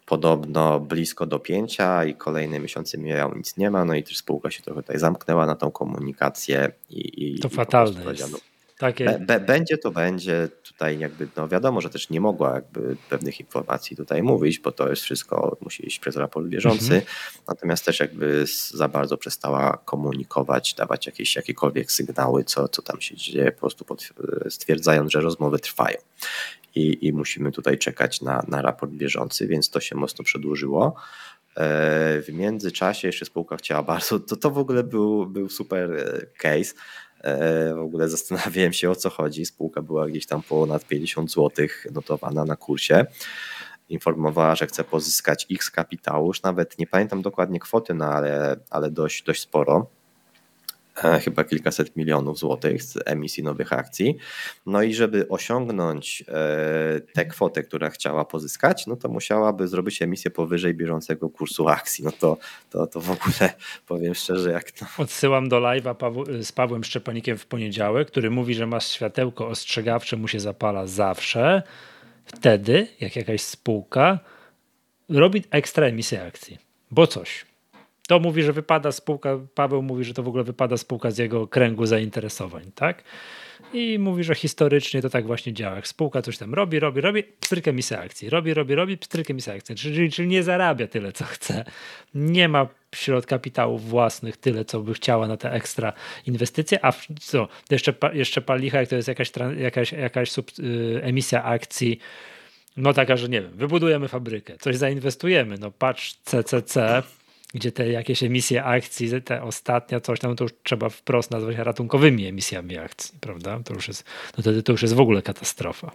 [0.06, 4.50] podobno blisko do pięcia i kolejne miesiące mijają, nic nie ma, no i też spółka
[4.50, 8.57] się trochę tutaj zamknęła na tą komunikację i, i to i fatalne jest.
[8.78, 9.18] Takie...
[9.20, 13.96] Be, będzie to będzie, tutaj jakby, no wiadomo, że też nie mogła jakby pewnych informacji
[13.96, 17.02] tutaj mówić, bo to jest wszystko, musi iść przez raport bieżący, mhm.
[17.48, 23.16] natomiast też jakby za bardzo przestała komunikować, dawać jakieś jakiekolwiek sygnały, co, co tam się
[23.16, 24.08] dzieje, po prostu pod,
[24.48, 25.98] stwierdzając, że rozmowy trwają.
[26.74, 30.94] I, i musimy tutaj czekać na, na raport bieżący, więc to się mocno przedłużyło.
[31.56, 36.26] E, w międzyczasie jeszcze spółka chciała bardzo, to, to w ogóle był, był super e,
[36.38, 36.74] case,
[37.74, 39.46] w ogóle zastanawiałem się o co chodzi.
[39.46, 43.06] Spółka była gdzieś tam ponad 50 zł notowana na kursie.
[43.88, 48.90] Informowała, że chce pozyskać X kapitału, już nawet nie pamiętam dokładnie kwoty, no ale, ale
[48.90, 49.97] dość, dość sporo.
[51.04, 54.16] E, chyba kilkaset milionów złotych z emisji nowych akcji.
[54.66, 60.30] No i żeby osiągnąć e, tę kwotę, która chciała pozyskać, no to musiałaby zrobić emisję
[60.30, 62.04] powyżej bieżącego kursu akcji.
[62.04, 62.36] No to,
[62.70, 63.54] to, to w ogóle
[63.86, 64.86] powiem szczerze, jak to.
[64.98, 70.28] Odsyłam do live'a z Pawłem Szczepanikiem w poniedziałek, który mówi, że masz światełko ostrzegawcze, mu
[70.28, 71.62] się zapala zawsze.
[72.24, 74.18] Wtedy, jak jakaś spółka
[75.08, 76.58] robi ekstra emisję akcji,
[76.90, 77.47] bo coś
[78.08, 81.46] to mówi, że wypada spółka, Paweł mówi, że to w ogóle wypada spółka z jego
[81.46, 83.04] kręgu zainteresowań, tak?
[83.72, 85.76] I mówi, że historycznie to tak właśnie działa.
[85.76, 88.30] Jak spółka coś tam robi, robi, robi, pstryk emisja akcji.
[88.30, 89.74] Robi, robi, robi, pstryk emisja akcji.
[89.74, 91.64] Czyli, czyli nie zarabia tyle, co chce.
[92.14, 95.92] Nie ma środ kapitałów własnych tyle, co by chciała na te ekstra
[96.26, 101.44] inwestycje, a co, jeszcze, jeszcze palicha, jak to jest jakaś, jakaś, jakaś sub, y, emisja
[101.44, 101.98] akcji,
[102.76, 107.02] no taka, że nie wiem, wybudujemy fabrykę, coś zainwestujemy, no patrz CCC,
[107.54, 112.26] gdzie te jakieś emisje akcji, te ostatnia coś tam, to już trzeba wprost nazwać ratunkowymi
[112.26, 113.60] emisjami akcji, prawda?
[113.64, 114.04] To już jest,
[114.36, 115.92] no to, to już jest w ogóle katastrofa.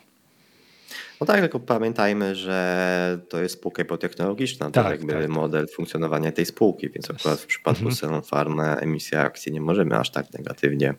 [1.22, 5.30] No tak, tylko pamiętajmy, że to jest spółka biotechnologiczna, tak, to jakby tak.
[5.30, 8.22] model funkcjonowania tej spółki, więc akurat w przypadku mhm.
[8.22, 10.93] Pharma emisja akcji nie możemy aż tak negatywnie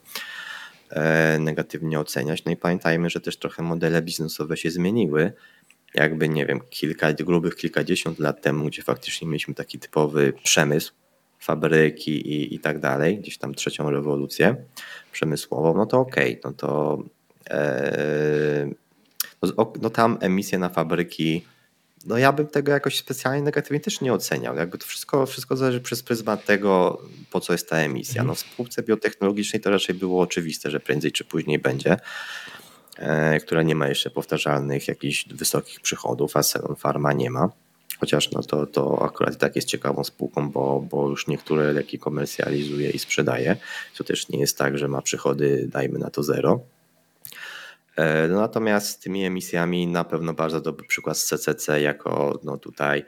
[0.91, 2.45] e, negatywnie oceniać.
[2.45, 5.33] No i pamiętajmy, że też trochę modele biznesowe się zmieniły
[5.95, 10.93] jakby, nie wiem, kilka, grubych kilkadziesiąt lat temu, gdzie faktycznie mieliśmy taki typowy przemysł,
[11.41, 14.57] fabryki i, i tak dalej, gdzieś tam trzecią rewolucję
[15.13, 16.99] przemysłową, no to okej, okay, no to
[17.51, 18.69] e,
[19.43, 21.45] no, no tam emisje na fabryki,
[22.07, 24.57] no ja bym tego jakoś specjalnie negatywnie też nie oceniał.
[24.57, 28.23] Jakby to wszystko, wszystko zależy przez pryzmat tego, po co jest ta emisja.
[28.23, 28.27] Mhm.
[28.27, 31.97] No w spółce biotechnologicznej to raczej było oczywiste, że prędzej czy później będzie.
[32.99, 37.49] E, która nie ma jeszcze powtarzalnych jakichś wysokich przychodów, a Selon Pharma nie ma.
[38.01, 41.99] Chociaż no to, to akurat i tak jest ciekawą spółką, bo, bo już niektóre leki
[41.99, 43.57] komercjalizuje i sprzedaje.
[43.97, 46.61] To też nie jest tak, że ma przychody, dajmy na to zero.
[47.97, 53.05] E, no natomiast tymi emisjami na pewno bardzo dobry przykład z CCC jako no tutaj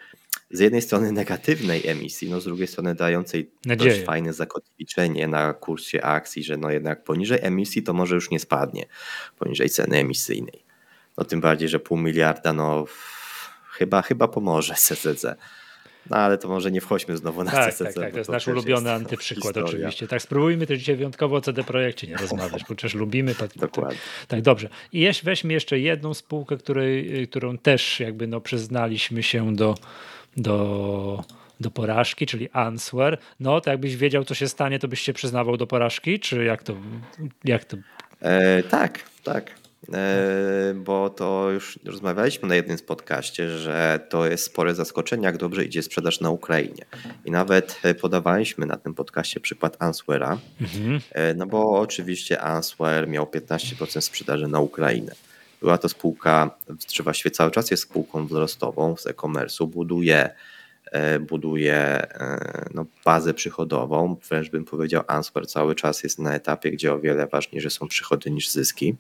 [0.51, 3.91] z jednej strony negatywnej emisji, no z drugiej strony dającej Nadzieję.
[3.91, 8.41] dość fajne zakotwiczenie na kursie akcji, że no jednak poniżej emisji to może już nie
[8.41, 8.87] spadnie,
[9.39, 10.65] poniżej ceny emisyjnej.
[11.19, 12.85] No tym bardziej, że pół miliarda no
[13.71, 15.37] chyba, chyba pomoże CCC.
[16.11, 17.85] No ale to może nie wchodźmy znowu na tak, CCC.
[17.85, 19.69] Tak, tak, to jest nasz ulubiony jest antyprzykład historia.
[19.69, 20.09] oczywiście.
[20.09, 23.35] Tak, spróbujmy też dzisiaj wyjątkowo o CD Projekcie nie rozmawiać, bo przecież lubimy.
[23.35, 23.99] Tak, Dokładnie.
[24.29, 24.69] Tak, dobrze.
[24.93, 29.75] I weźmy jeszcze jedną spółkę, której, którą też jakby no przyznaliśmy się do
[30.37, 31.25] do,
[31.61, 35.57] do porażki, czyli answer, no to jakbyś wiedział, co się stanie, to byś się przyznawał
[35.57, 36.75] do porażki, czy jak to,
[37.45, 37.77] jak to
[38.21, 39.51] E, tak, tak.
[39.95, 45.37] E, bo to już rozmawialiśmy na jednym z podcaście, że to jest spore zaskoczenie, jak
[45.37, 46.85] dobrze idzie sprzedaż na Ukrainie.
[47.25, 51.01] I nawet podawaliśmy na tym podcaście przykład Answera, mhm.
[51.13, 55.13] E, no bo oczywiście Answer miał 15% sprzedaży na Ukrainę.
[55.61, 56.51] Była to spółka,
[57.03, 60.31] właściwie cały czas jest spółką wzrostową z e-commerce'u, buduje
[60.93, 64.17] E, buduje e, no, bazę przychodową.
[64.29, 68.31] Wręcz bym powiedział, Answer cały czas jest na etapie, gdzie o wiele ważniejsze są przychody
[68.31, 68.97] niż zyski.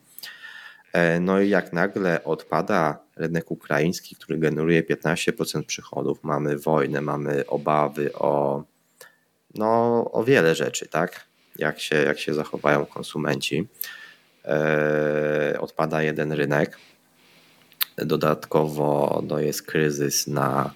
[0.92, 7.46] E, no i jak nagle odpada rynek ukraiński, który generuje 15% przychodów, mamy wojnę, mamy
[7.46, 8.64] obawy o,
[9.54, 11.26] no, o wiele rzeczy, tak?
[11.59, 13.68] Jak się, jak się zachowają konsumenci.
[15.61, 16.78] Odpada jeden rynek.
[17.97, 20.70] Dodatkowo no, jest kryzys na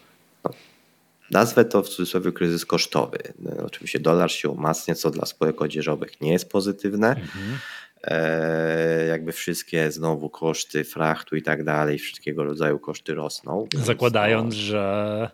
[1.31, 3.19] Nazwę to w cudzysłowie kryzys kosztowy.
[3.39, 7.09] No, oczywiście dolar się umacnia, co dla spółek odzieżowych nie jest pozytywne.
[7.09, 7.59] Mhm.
[8.05, 13.67] E, jakby wszystkie znowu koszty frachtu i tak dalej, wszystkiego rodzaju koszty rosną.
[13.75, 14.61] Zakładając, to...
[14.61, 15.31] że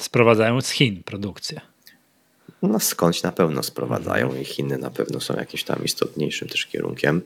[0.00, 1.60] sprowadzają z Chin produkcję.
[2.62, 4.42] No skądś na pewno sprowadzają mhm.
[4.42, 7.22] i Chiny na pewno są jakimś tam istotniejszym też kierunkiem.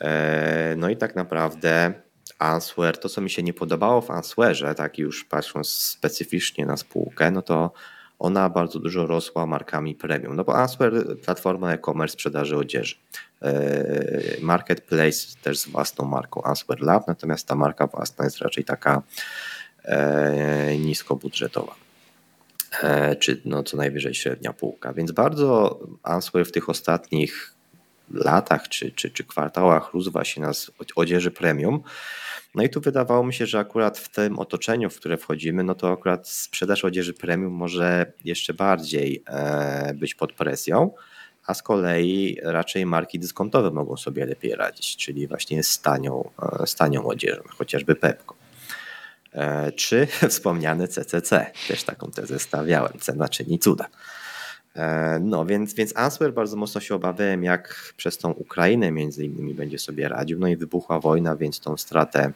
[0.00, 1.94] E, no i tak naprawdę
[2.38, 7.30] Answer, to co mi się nie podobało w Answerze, tak już patrząc specyficznie na spółkę,
[7.30, 7.72] no to
[8.18, 10.36] ona bardzo dużo rosła markami premium.
[10.36, 12.96] No bo Answer, platforma e-commerce sprzedaży odzieży.
[13.42, 19.02] E, marketplace też z własną marką Answer Lab, natomiast ta marka własna jest raczej taka
[19.84, 21.85] e, niskobudżetowa.
[22.82, 24.92] E, czy no co najwyżej średnia półka.
[24.92, 27.54] Więc bardzo Answer w tych ostatnich
[28.10, 31.82] latach czy, czy, czy kwartałach rósł właśnie nas odzieży premium.
[32.54, 35.74] No i tu wydawało mi się, że akurat w tym otoczeniu, w które wchodzimy, no
[35.74, 40.90] to akurat sprzedaż odzieży premium może jeszcze bardziej e, być pod presją,
[41.46, 46.30] a z kolei raczej marki dyskontowe mogą sobie lepiej radzić, czyli właśnie z tanią,
[46.62, 48.35] e, z tanią odzieżą, chociażby Pepko.
[49.36, 53.86] E, czy wspomniane CCC, też taką tezę stawiałem, cena czyni cuda.
[55.20, 59.78] No więc, więc Answer bardzo mocno się obawiałem, jak przez tą Ukrainę między innymi będzie
[59.78, 60.38] sobie radził.
[60.38, 62.32] No i wybuchła wojna, więc tą stratę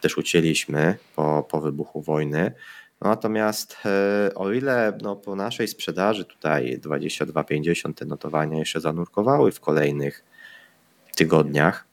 [0.00, 2.52] też ucięliśmy po, po wybuchu wojny.
[3.00, 9.52] No natomiast e, o ile no, po naszej sprzedaży tutaj 22,50 te notowania jeszcze zanurkowały
[9.52, 10.24] w kolejnych
[11.16, 11.89] tygodniach, e,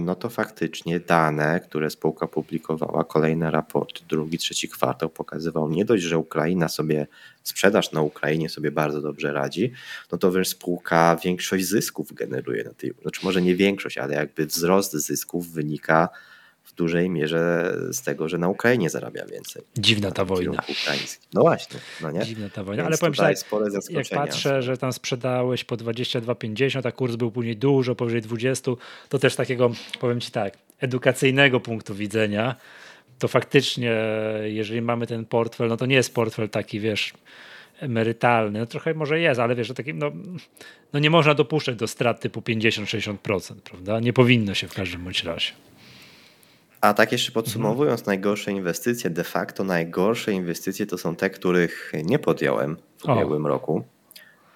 [0.00, 6.02] no to faktycznie dane, które spółka publikowała, kolejne raporty, drugi, trzeci kwartał pokazywał nie dość,
[6.02, 7.06] że Ukraina sobie,
[7.42, 9.72] sprzedaż na Ukrainie sobie bardzo dobrze radzi,
[10.12, 14.46] no to wręcz spółka większość zysków generuje na tej, znaczy może nie większość, ale jakby
[14.46, 16.08] wzrost zysków wynika
[16.64, 19.62] w dużej mierze z tego, że na Ukrainie zarabia więcej.
[19.76, 20.62] Dziwna ta wojna.
[20.82, 21.26] Ukraiński.
[21.34, 22.24] No właśnie, no nie?
[22.24, 26.88] Dziwna ta wojna, Więc ale powiem tak, spore jak patrzę, że tam sprzedałeś po 22,50,
[26.88, 28.72] a kurs był później dużo, powyżej 20,
[29.08, 32.56] to też takiego, powiem Ci tak, edukacyjnego punktu widzenia,
[33.18, 33.96] to faktycznie,
[34.42, 37.12] jeżeli mamy ten portfel, no to nie jest portfel taki, wiesz,
[37.80, 40.12] emerytalny, no trochę może jest, ale wiesz, że taki, no,
[40.92, 44.00] no nie można dopuszczać do strat typu 50-60%, prawda?
[44.00, 45.52] Nie powinno się w każdym bądź razie.
[46.82, 48.06] A tak jeszcze podsumowując, mhm.
[48.06, 53.48] najgorsze inwestycje, de facto najgorsze inwestycje to są te, których nie podjąłem w ubiegłym o.
[53.48, 53.84] roku.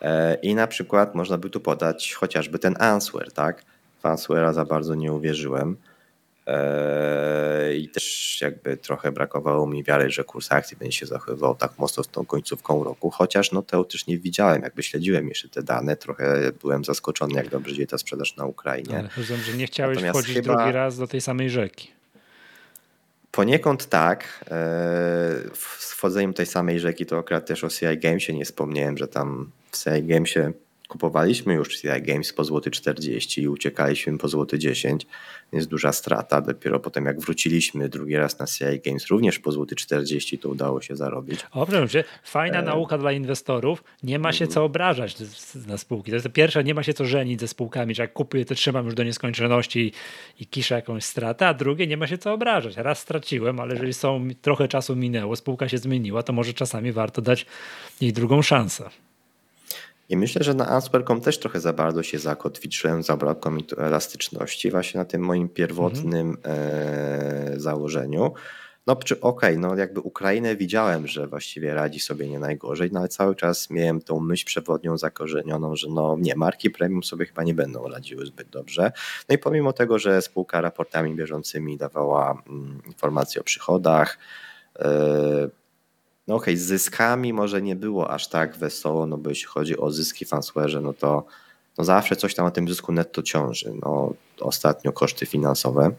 [0.03, 3.62] E, I na przykład można by tu podać chociażby ten Answer, tak?
[4.03, 5.77] W Answera za bardzo nie uwierzyłem.
[6.47, 11.79] E, I też jakby trochę brakowało mi wiary, że kurs akcji będzie się zachowywał tak
[11.79, 16.53] mocno z tą końcówką roku, chociaż no teoretycznie widziałem, jakby śledziłem jeszcze te dane, trochę
[16.61, 18.99] byłem zaskoczony, jak dobrze idzie ta sprzedaż na Ukrainie.
[18.99, 20.57] Ale rozumiem, że nie chciałeś Natomiast wchodzić chyba...
[20.57, 21.95] drugi raz do tej samej rzeki.
[23.37, 24.45] Poniekąd tak.
[24.51, 24.55] E,
[25.78, 29.51] z wchodzeniem tej samej rzeki to akurat też o CI Gamesie nie wspomniałem, że tam
[29.72, 30.53] w CI Gamesie
[30.89, 35.07] kupowaliśmy już CI Games po złoty 40 i uciekaliśmy po złoty 10,
[35.53, 36.41] więc duża strata.
[36.41, 40.80] Dopiero potem jak wróciliśmy drugi raz na CI Games również po złoty 40 to udało
[40.80, 41.41] się zarobić.
[41.51, 42.62] O, proszę fajna e...
[42.62, 43.84] nauka dla inwestorów.
[44.03, 44.55] Nie ma się mm.
[44.55, 45.16] co obrażać
[45.66, 46.11] na spółki.
[46.11, 48.84] To jest pierwsze, nie ma się co żenić ze spółkami, że jak kupuję to trzymam
[48.84, 49.93] już do nieskończoności i,
[50.43, 52.76] i kiszę jakąś stratę, a drugie nie ma się co obrażać.
[52.76, 57.22] Raz straciłem, ale jeżeli są, trochę czasu minęło, spółka się zmieniła, to może czasami warto
[57.22, 57.47] dać
[58.01, 58.91] jej drugą szansę.
[60.09, 64.70] I myślę, że na Answer.com też trochę za bardzo się zakotwiczyłem, zabrakło mi tu elastyczności
[64.70, 67.61] właśnie na tym moim pierwotnym mhm.
[67.61, 68.32] założeniu.
[68.86, 73.00] No czy okej, okay, no jakby Ukrainę widziałem, że właściwie radzi sobie nie najgorzej, no
[73.00, 77.42] ale cały czas miałem tą myśl przewodnią zakorzenioną, że no nie, marki premium sobie chyba
[77.42, 78.92] nie będą radziły zbyt dobrze.
[79.28, 84.18] No i pomimo tego, że spółka raportami bieżącymi dawała mm, informacje o przychodach,
[84.78, 85.50] yy,
[86.27, 89.79] no okej, okay, z zyskami może nie było aż tak wesoło, no bo jeśli chodzi
[89.79, 90.31] o zyski w
[90.81, 91.27] no to
[91.79, 93.72] no zawsze coś tam na tym zysku netto ciąży.
[93.83, 95.91] No, ostatnio koszty finansowe,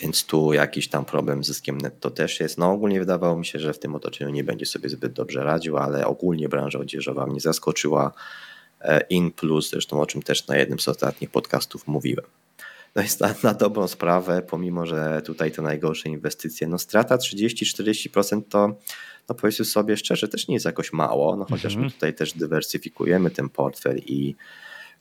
[0.00, 2.58] więc tu jakiś tam problem z zyskiem netto też jest.
[2.58, 5.78] No ogólnie wydawało mi się, że w tym otoczeniu nie będzie sobie zbyt dobrze radził,
[5.78, 8.12] ale ogólnie branża odzieżowa mnie zaskoczyła.
[8.80, 12.24] E, In plus, zresztą o czym też na jednym z ostatnich podcastów mówiłem.
[12.94, 18.42] No jest na, na dobrą sprawę, pomimo, że tutaj te najgorsze inwestycje, no strata 30-40%
[18.48, 18.76] to
[19.28, 21.84] no powiedzmy sobie szczerze, też nie jest jakoś mało, no chociaż mhm.
[21.84, 24.34] my tutaj też dywersyfikujemy ten portfel i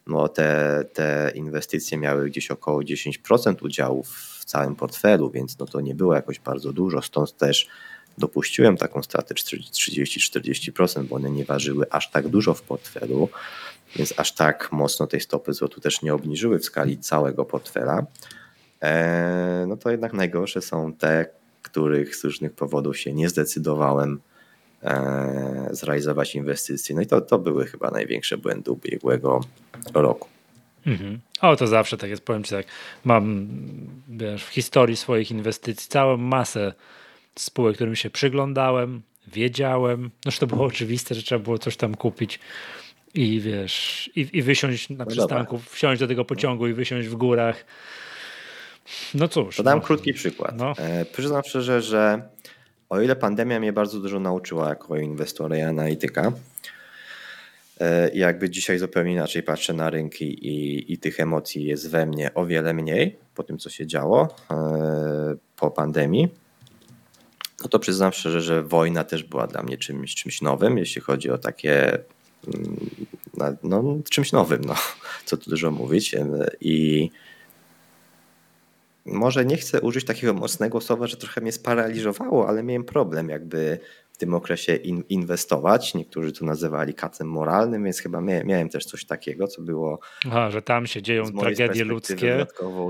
[0.08, 5.82] no te, te inwestycje miały gdzieś około 10% udziału w całym portfelu, więc no to
[5.82, 7.68] nie było jakoś bardzo dużo, stąd też
[8.18, 13.30] dopuściłem taką stratę 30-40%, bo one nie ważyły aż tak dużo w portfelu,
[13.98, 18.06] więc aż tak mocno tej stopy zwrotu też nie obniżyły w skali całego portfela.
[18.82, 21.26] E, no to jednak najgorsze są te,
[21.62, 24.20] których z różnych powodów się nie zdecydowałem
[24.84, 26.95] e, zrealizować inwestycji.
[26.95, 29.41] No i to, to były chyba największe błędy ubiegłego
[29.93, 30.28] roku.
[30.86, 31.20] Mhm.
[31.41, 32.66] O, to zawsze tak jest, powiem Ci tak,
[33.06, 33.48] mam
[34.10, 36.74] wiesz, w historii swoich inwestycji całą masę
[37.36, 42.39] spółek, którym się przyglądałem, wiedziałem, no to było oczywiste, że trzeba było coś tam kupić
[43.14, 45.72] i wiesz, i, i wysiąść na no przystanku, dobra.
[45.72, 47.66] wsiąść do tego pociągu i wysiąść w górach.
[49.14, 49.55] No cóż.
[49.55, 49.86] To dam no.
[49.86, 50.58] krótki przykład.
[50.58, 50.74] No.
[50.78, 52.22] E, przyznam szczerze, że
[52.89, 56.32] o ile pandemia mnie bardzo dużo nauczyła jako inwestora i analityka,
[57.80, 62.34] e, jakby dzisiaj zupełnie inaczej patrzę na rynki i, i tych emocji jest we mnie
[62.34, 66.28] o wiele mniej po tym, co się działo e, po pandemii,
[67.64, 71.30] no to przyznam szczerze, że wojna też była dla mnie czymś, czymś nowym, jeśli chodzi
[71.30, 71.99] o takie
[73.64, 74.76] no, czymś nowym, no,
[75.26, 76.16] co tu dużo mówić.
[76.62, 77.10] I
[79.06, 83.80] może nie chcę użyć takiego mocnego słowa, że trochę mnie sparaliżowało, ale miałem problem jakby
[84.12, 85.93] w tym okresie in, inwestować.
[85.93, 90.00] Niektórzy to nazywali kacem moralnym, więc chyba miałem też coś takiego, co było.
[90.28, 92.45] Aha, że tam się dzieją tragedie ludzkie,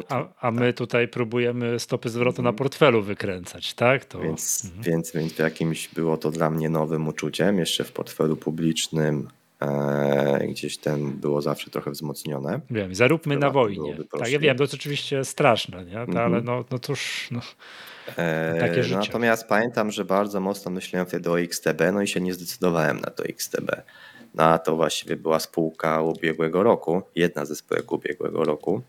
[0.10, 0.78] a, a my tak.
[0.78, 2.56] tutaj próbujemy stopy zwrotu na mhm.
[2.56, 4.06] portfelu wykręcać, tak?
[4.06, 4.20] To...
[4.20, 4.84] Więc, mhm.
[4.84, 9.28] więc, więc jakimś było to dla mnie nowym uczuciem, jeszcze w portfelu publicznym
[10.50, 12.62] gdzieś ten było zawsze trochę wzmocnione.
[12.70, 13.98] Wiem, zaróbmy na wojnie.
[14.20, 16.00] Tak, ja wiem, to jest oczywiście straszne, nie?
[16.00, 16.46] Ale mhm.
[16.46, 17.42] no, no cóż, no,
[18.18, 19.00] e, takie życie.
[19.00, 23.12] Natomiast pamiętam, że bardzo mocno myślałem wtedy o XTB, no i się nie zdecydowałem na
[23.12, 23.72] to XTB.
[24.36, 28.82] No a to właściwie była spółka ubiegłego roku, jedna ze spółek ubiegłego roku.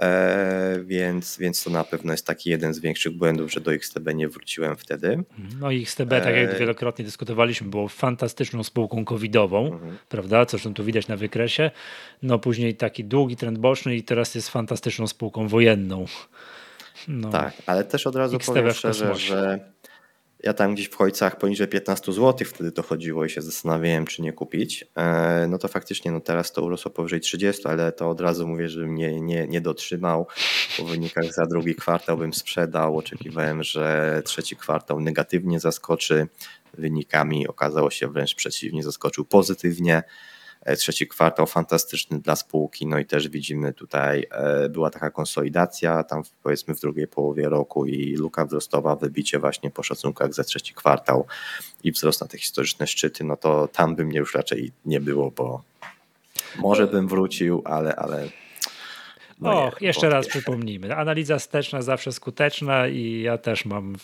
[0.00, 4.14] E, więc, więc to na pewno jest taki jeden z większych błędów, że do XTB
[4.14, 5.24] nie wróciłem wtedy.
[5.60, 9.98] No i XTB, tak jak e, wielokrotnie dyskutowaliśmy, było fantastyczną spółką covidową, mhm.
[10.08, 11.70] prawda, co zresztą tu widać na wykresie.
[12.22, 16.04] No później taki długi trend boczny i teraz jest fantastyczną spółką wojenną.
[17.08, 17.30] No.
[17.30, 19.60] Tak, ale też od razu XTB powiem szczerze, że
[20.42, 24.22] ja tam gdzieś w Chojcach poniżej 15 zł wtedy to chodziło i się zastanawiałem, czy
[24.22, 24.84] nie kupić.
[24.96, 28.68] E, no to faktycznie no teraz to urosło powyżej 30, ale to od razu mówię,
[28.68, 30.26] że mnie nie, nie dotrzymał.
[30.78, 32.98] Po wynikach za drugi kwartał bym sprzedał.
[32.98, 36.26] Oczekiwałem, że trzeci kwartał negatywnie zaskoczy
[36.74, 37.48] wynikami.
[37.48, 40.02] Okazało się wręcz przeciwnie, zaskoczył pozytywnie.
[40.62, 46.04] E, trzeci kwartał fantastyczny dla spółki, no i też widzimy tutaj e, była taka konsolidacja
[46.04, 50.74] tam powiedzmy w drugiej połowie roku i luka wzrostowa, wybicie właśnie po szacunkach za trzeci
[50.74, 51.26] kwartał
[51.84, 55.30] i wzrost na te historyczne szczyty, no to tam by mnie już raczej nie było,
[55.30, 55.62] bo
[56.58, 58.28] może bym wrócił, ale, ale
[59.40, 60.96] no Och, jeszcze raz przypomnijmy.
[60.96, 63.96] Analiza wsteczna zawsze skuteczna i ja też mam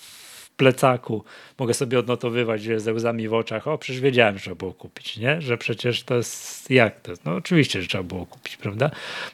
[0.57, 1.25] plecaku
[1.59, 5.41] mogę sobie odnotowywać ze łzami w oczach, o przecież wiedziałem, że trzeba było kupić, nie?
[5.41, 7.13] Że przecież to jest, jak to?
[7.25, 8.91] No oczywiście, że trzeba było kupić, prawda?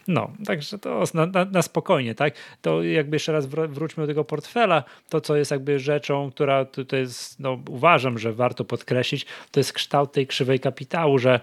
[0.08, 2.34] No, także to na, na, na spokojnie, tak?
[2.62, 7.00] To jakby jeszcze raz wróćmy do tego portfela, to co jest jakby rzeczą, która tutaj
[7.00, 11.40] jest, no uważam, że warto podkreślić, to jest kształt tej krzywej kapitału, że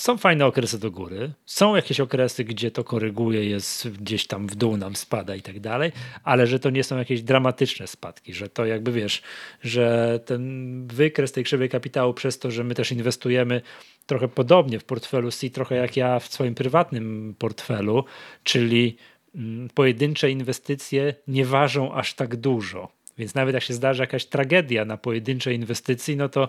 [0.00, 4.54] są fajne okresy do góry, są jakieś okresy, gdzie to koryguje, jest gdzieś tam w
[4.54, 5.92] dół nam spada i tak dalej,
[6.24, 9.22] ale że to nie są jakieś dramatyczne spadki, że to jakby wiesz,
[9.62, 13.60] że ten wykres tej krzywej kapitału przez to, że my też inwestujemy
[14.06, 18.04] trochę podobnie w portfelu C, trochę jak ja w swoim prywatnym portfelu,
[18.44, 18.96] czyli
[19.34, 22.88] mm, pojedyncze inwestycje nie ważą aż tak dużo.
[23.18, 26.48] Więc nawet jak się zdarzy jakaś tragedia na pojedynczej inwestycji, no to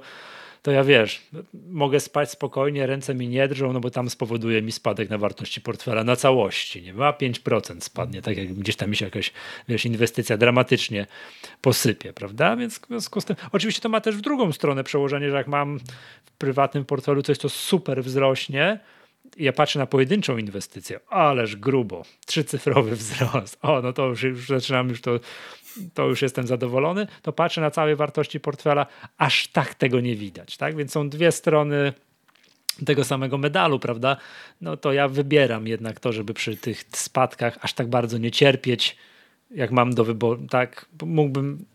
[0.61, 1.21] to ja wiesz,
[1.69, 5.61] mogę spać spokojnie, ręce mi nie drżą, no bo tam spowoduje mi spadek na wartości
[5.61, 9.33] portfela na całości, nie ma 5% spadnie, tak jak gdzieś tam mi się jakaś,
[9.67, 11.07] wiesz, inwestycja dramatycznie
[11.61, 12.55] posypie, prawda?
[12.55, 15.47] Więc w związku z tym, oczywiście to ma też w drugą stronę przełożenie, że jak
[15.47, 15.79] mam
[16.25, 18.79] w prywatnym portfelu coś, co super wzrośnie,
[19.37, 24.89] ja patrzę na pojedynczą inwestycję, ależ grubo, trzycyfrowy wzrost, o, no to już, już zaczynam
[24.89, 25.19] już to
[25.93, 28.85] to już jestem zadowolony, to patrzę na całe wartości portfela,
[29.17, 30.57] aż tak tego nie widać.
[30.57, 30.75] Tak?
[30.75, 31.93] Więc są dwie strony
[32.85, 34.17] tego samego medalu, prawda?
[34.61, 38.97] No to ja wybieram jednak to, żeby przy tych spadkach aż tak bardzo nie cierpieć,
[39.51, 40.85] jak mam do wyboru, tak?
[41.05, 41.65] Mógłbym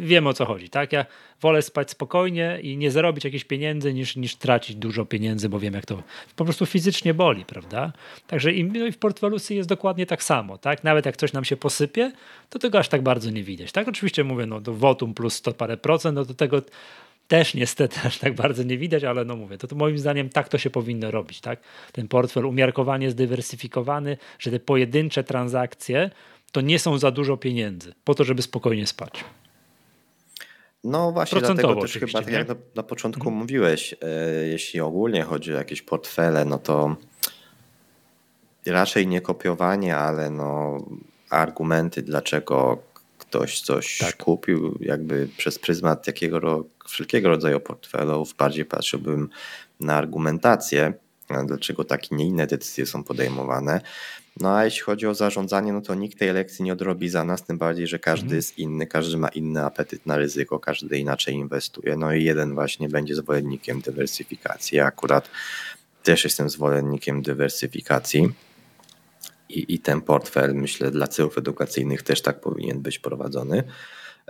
[0.00, 0.92] wiem o co chodzi, tak?
[0.92, 1.06] Ja
[1.40, 5.74] wolę spać spokojnie i nie zarobić jakichś pieniędzy niż, niż tracić dużo pieniędzy, bo wiem
[5.74, 6.02] jak to
[6.36, 7.92] po prostu fizycznie boli, prawda?
[8.26, 10.84] Także i, no i w portfelu jest dokładnie tak samo, tak?
[10.84, 12.12] Nawet jak coś nam się posypie,
[12.50, 13.88] to tego aż tak bardzo nie widać, tak?
[13.88, 16.62] Oczywiście mówię, no to wotum plus 100 parę procent, no to tego
[17.28, 20.48] też niestety aż tak bardzo nie widać, ale no mówię, to, to moim zdaniem tak
[20.48, 21.60] to się powinno robić, tak?
[21.92, 26.10] Ten portfel umiarkowanie zdywersyfikowany, że te pojedyncze transakcje
[26.52, 29.24] to nie są za dużo pieniędzy po to, żeby spokojnie spać.
[30.84, 33.36] No właśnie, dlatego też chyba, tak jak na, na początku mhm.
[33.36, 36.96] mówiłeś, e, jeśli ogólnie chodzi o jakieś portfele, no to
[38.66, 40.78] raczej nie kopiowanie, ale no
[41.30, 42.82] argumenty, dlaczego
[43.18, 44.16] ktoś coś tak.
[44.16, 49.28] kupił, jakby przez pryzmat jakiego, wszelkiego rodzaju portfelów, bardziej patrzyłbym
[49.80, 50.92] na argumentację,
[51.46, 53.80] dlaczego takie, nie inne decyzje są podejmowane.
[54.40, 57.44] No a jeśli chodzi o zarządzanie, no to nikt tej lekcji nie odrobi za nas,
[57.44, 58.36] tym bardziej, że każdy mhm.
[58.36, 61.96] jest inny, każdy ma inny apetyt na ryzyko, każdy inaczej inwestuje.
[61.96, 64.78] No i jeden właśnie będzie zwolennikiem dywersyfikacji.
[64.78, 65.30] Ja akurat
[66.02, 68.28] też jestem zwolennikiem dywersyfikacji.
[69.48, 73.64] I, I ten portfel, myślę, dla celów edukacyjnych też tak powinien być prowadzony.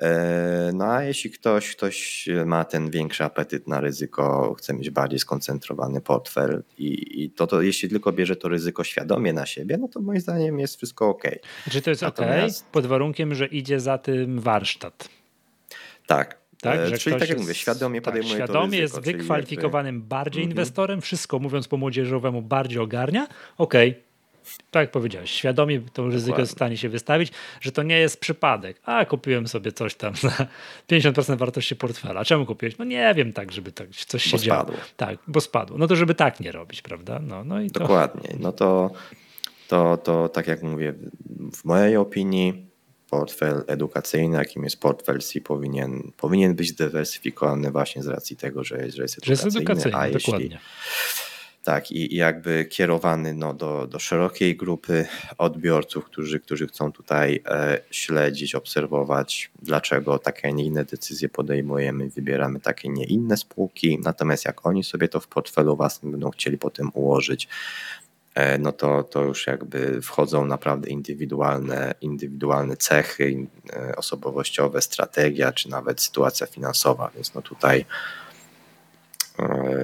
[0.01, 5.19] E, no a jeśli ktoś, ktoś ma ten większy apetyt na ryzyko, chce mieć bardziej
[5.19, 9.89] skoncentrowany portfel i, i to, to jeśli tylko bierze to ryzyko świadomie na siebie, no
[9.89, 11.23] to moim zdaniem jest wszystko ok.
[11.71, 12.63] Czy to jest Natomiast...
[12.63, 15.09] ok pod warunkiem, że idzie za tym warsztat?
[16.07, 19.95] Tak, tak, e, czyli tak jak mówię, świadomie tak, podejmuje świadomie to ryzyko, jest wykwalifikowanym
[19.95, 20.09] jakby...
[20.09, 20.51] bardziej -hmm.
[20.51, 23.27] inwestorem, wszystko mówiąc po młodzieżowemu bardziej ogarnia,
[23.59, 24.10] okej, okay
[24.71, 28.21] tak jak powiedziałeś, świadomie to ryzyko jest w stanie się wystawić, że to nie jest
[28.21, 28.81] przypadek.
[28.85, 30.47] A kupiłem sobie coś tam za
[30.91, 32.25] 50% wartości portfela.
[32.25, 32.79] Czemu kupiłeś?
[32.79, 34.63] No nie wiem, tak, żeby tak coś się bo działo.
[34.63, 34.77] Spadło.
[34.97, 35.79] Tak, bo spadło.
[35.79, 37.19] No to żeby tak nie robić, prawda?
[37.19, 37.81] No, no i to...
[37.81, 38.37] Dokładnie.
[38.41, 38.91] No to,
[39.69, 40.95] to, to tak jak mówię,
[41.53, 42.71] w mojej opinii
[43.11, 48.85] portfel edukacyjny, jakim jest portfel C, powinien, powinien być dywersyfikowany właśnie z racji tego, że
[48.85, 49.37] jest, że jest edukacyjny.
[49.37, 50.59] Że jest edukacyjny, a jeśli, dokładnie
[51.71, 55.07] tak, i, jakby kierowany no, do, do szerokiej grupy
[55.39, 62.09] odbiorców, którzy, którzy chcą tutaj e, śledzić, obserwować, dlaczego takie, a nie inne decyzje podejmujemy,
[62.09, 63.99] wybieramy takie, nie inne spółki.
[64.05, 67.49] Natomiast jak oni sobie to w portfelu własnym będą chcieli potem ułożyć,
[68.35, 75.71] e, no to, to już jakby wchodzą naprawdę indywidualne, indywidualne cechy e, osobowościowe, strategia, czy
[75.71, 77.85] nawet sytuacja finansowa, więc no tutaj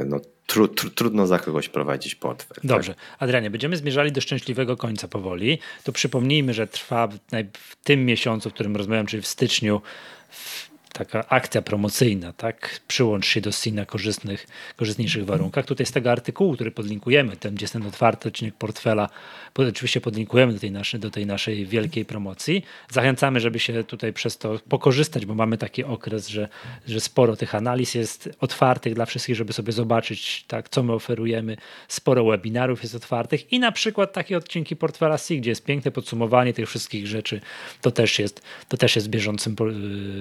[0.07, 2.55] no tru, tru, trudno za kogoś prowadzić portfel.
[2.55, 2.67] Tak?
[2.67, 2.95] Dobrze.
[2.95, 3.05] Tak?
[3.19, 5.59] Adrianie, będziemy zmierzali do szczęśliwego końca powoli.
[5.85, 7.19] To przypomnijmy, że trwa w,
[7.53, 9.83] w tym miesiącu, w którym rozmawiam, czyli w styczniu,
[10.31, 12.81] w taka akcja promocyjna, tak?
[12.89, 15.67] Przyłącz się do SI na korzystnych, korzystniejszych warunkach.
[15.67, 19.09] Tutaj z tego artykułu, który podlinkujemy, tam gdzie jest ten otwarty odcinek portfela,
[19.55, 22.65] oczywiście podlinkujemy do tej, naszej, do tej naszej wielkiej promocji.
[22.91, 26.49] Zachęcamy, żeby się tutaj przez to pokorzystać, bo mamy taki okres, że,
[26.87, 31.57] że sporo tych analiz jest otwartych dla wszystkich, żeby sobie zobaczyć, tak, co my oferujemy.
[31.89, 36.53] Sporo webinarów jest otwartych i na przykład takie odcinki portfela SI, gdzie jest piękne podsumowanie
[36.53, 37.41] tych wszystkich rzeczy.
[37.81, 39.57] To też jest, to też jest w bieżącym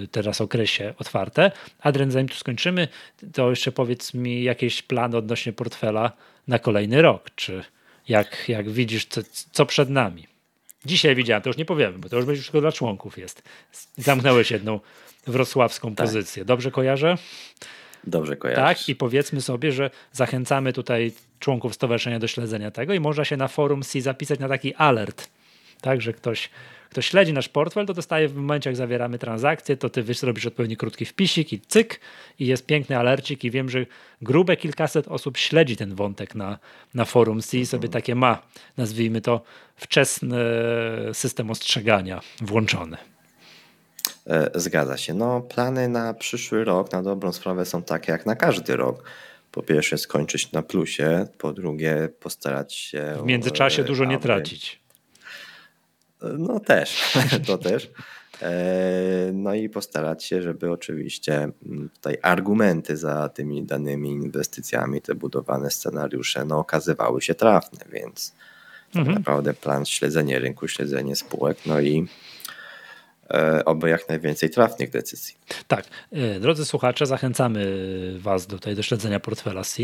[0.03, 1.51] y, teraz okresie się otwarte.
[1.80, 2.88] Adrian, zanim tu skończymy,
[3.34, 6.11] to jeszcze powiedz mi jakieś plany odnośnie portfela
[6.47, 7.63] na kolejny rok, czy
[8.07, 10.28] jak, jak widzisz, co, co przed nami.
[10.86, 13.43] Dzisiaj widziałem, to już nie powiemy, bo to już tylko dla członków jest.
[13.97, 14.80] Zamknąłeś jedną
[15.28, 16.07] wrocławską tak.
[16.07, 16.45] pozycję.
[16.45, 17.18] Dobrze kojarzę?
[18.03, 18.61] Dobrze kojarzę.
[18.61, 23.38] Tak, i powiedzmy sobie, że zachęcamy tutaj członków stowarzyszenia do śledzenia tego i można się
[23.38, 25.30] na forum C zapisać na taki alert,
[25.82, 26.49] tak, że ktoś
[26.89, 30.77] kto śledzi nasz portfel, to dostaje w momencie, jak zawieramy transakcję, to ty zrobisz odpowiedni
[30.77, 31.99] krótki wpisik i cyk,
[32.39, 33.86] i jest piękny alercik i wiem, że
[34.21, 36.59] grube kilkaset osób śledzi ten wątek na,
[36.93, 38.41] na forum C i sobie takie ma,
[38.77, 39.41] nazwijmy to,
[39.75, 40.38] wczesny
[41.13, 42.97] system ostrzegania włączony.
[44.27, 45.13] E, zgadza się.
[45.13, 49.03] No, plany na przyszły rok na dobrą sprawę są takie jak na każdy rok.
[49.51, 53.17] Po pierwsze skończyć na plusie, po drugie postarać się...
[53.23, 54.84] W międzyczasie dużo nie tracić.
[56.38, 57.13] No też,
[57.47, 57.91] to też.
[58.41, 65.15] E, no i postarać się, żeby oczywiście mm, tutaj argumenty za tymi danymi inwestycjami, te
[65.15, 68.34] budowane scenariusze, no okazywały się trafne, więc
[68.93, 69.15] tak mhm.
[69.15, 72.07] tak naprawdę plan śledzenie rynku, śledzenie spółek, no i
[73.30, 75.36] e, oby jak najwięcej trafnych decyzji.
[75.67, 75.86] Tak.
[76.11, 77.65] E, drodzy słuchacze, zachęcamy
[78.19, 79.84] Was do, tutaj do śledzenia portfela C.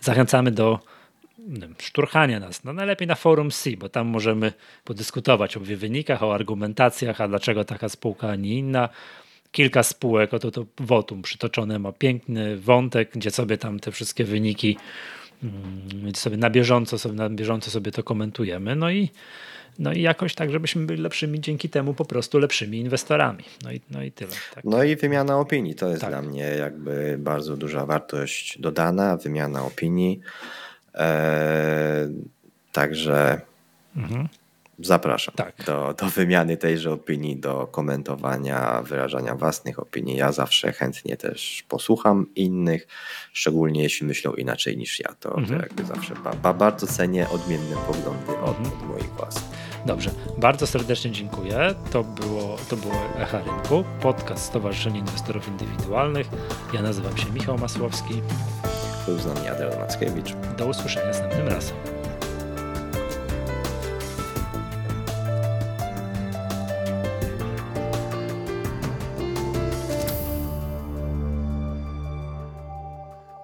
[0.00, 0.78] Zachęcamy do
[1.78, 2.64] szturchania nas.
[2.64, 4.52] No najlepiej na forum C, bo tam możemy
[4.84, 8.88] podyskutować o wynikach, o argumentacjach, a dlaczego taka spółka, a nie inna.
[9.52, 14.76] Kilka spółek, oto to Votum przytoczone ma piękny wątek, gdzie sobie tam te wszystkie wyniki
[15.42, 18.76] Mm, sobie na bieżąco sobie, na bieżąco sobie to komentujemy.
[18.76, 19.10] No i,
[19.78, 23.44] no i jakoś tak, żebyśmy byli lepszymi dzięki temu po prostu lepszymi inwestorami.
[23.64, 24.30] No i, no i tyle.
[24.54, 24.64] Tak.
[24.64, 26.10] No i wymiana opinii to jest tak.
[26.10, 30.20] dla mnie jakby bardzo duża wartość dodana, wymiana opinii.
[30.96, 32.08] Eee,
[32.72, 33.40] także
[33.96, 34.28] mhm.
[34.78, 35.54] Zapraszam tak.
[35.66, 40.16] do, do wymiany tejże opinii, do komentowania, wyrażania własnych opinii.
[40.16, 42.86] Ja zawsze chętnie też posłucham innych,
[43.32, 45.14] szczególnie jeśli myślą inaczej niż ja.
[45.20, 45.46] To, mhm.
[45.46, 48.66] to jakby zawsze ba, ba, bardzo cenię odmienne poglądy od, mhm.
[48.66, 49.44] od moich własnych.
[49.86, 51.74] Dobrze, bardzo serdecznie dziękuję.
[51.92, 56.26] To było, to było Echa Rynku, podcast Stowarzyszenia Inwestorów Indywidualnych.
[56.74, 58.22] Ja nazywam się Michał Masłowski.
[59.06, 59.48] Był z nami
[59.78, 60.34] Mackiewicz.
[60.58, 61.95] Do usłyszenia następnym razem.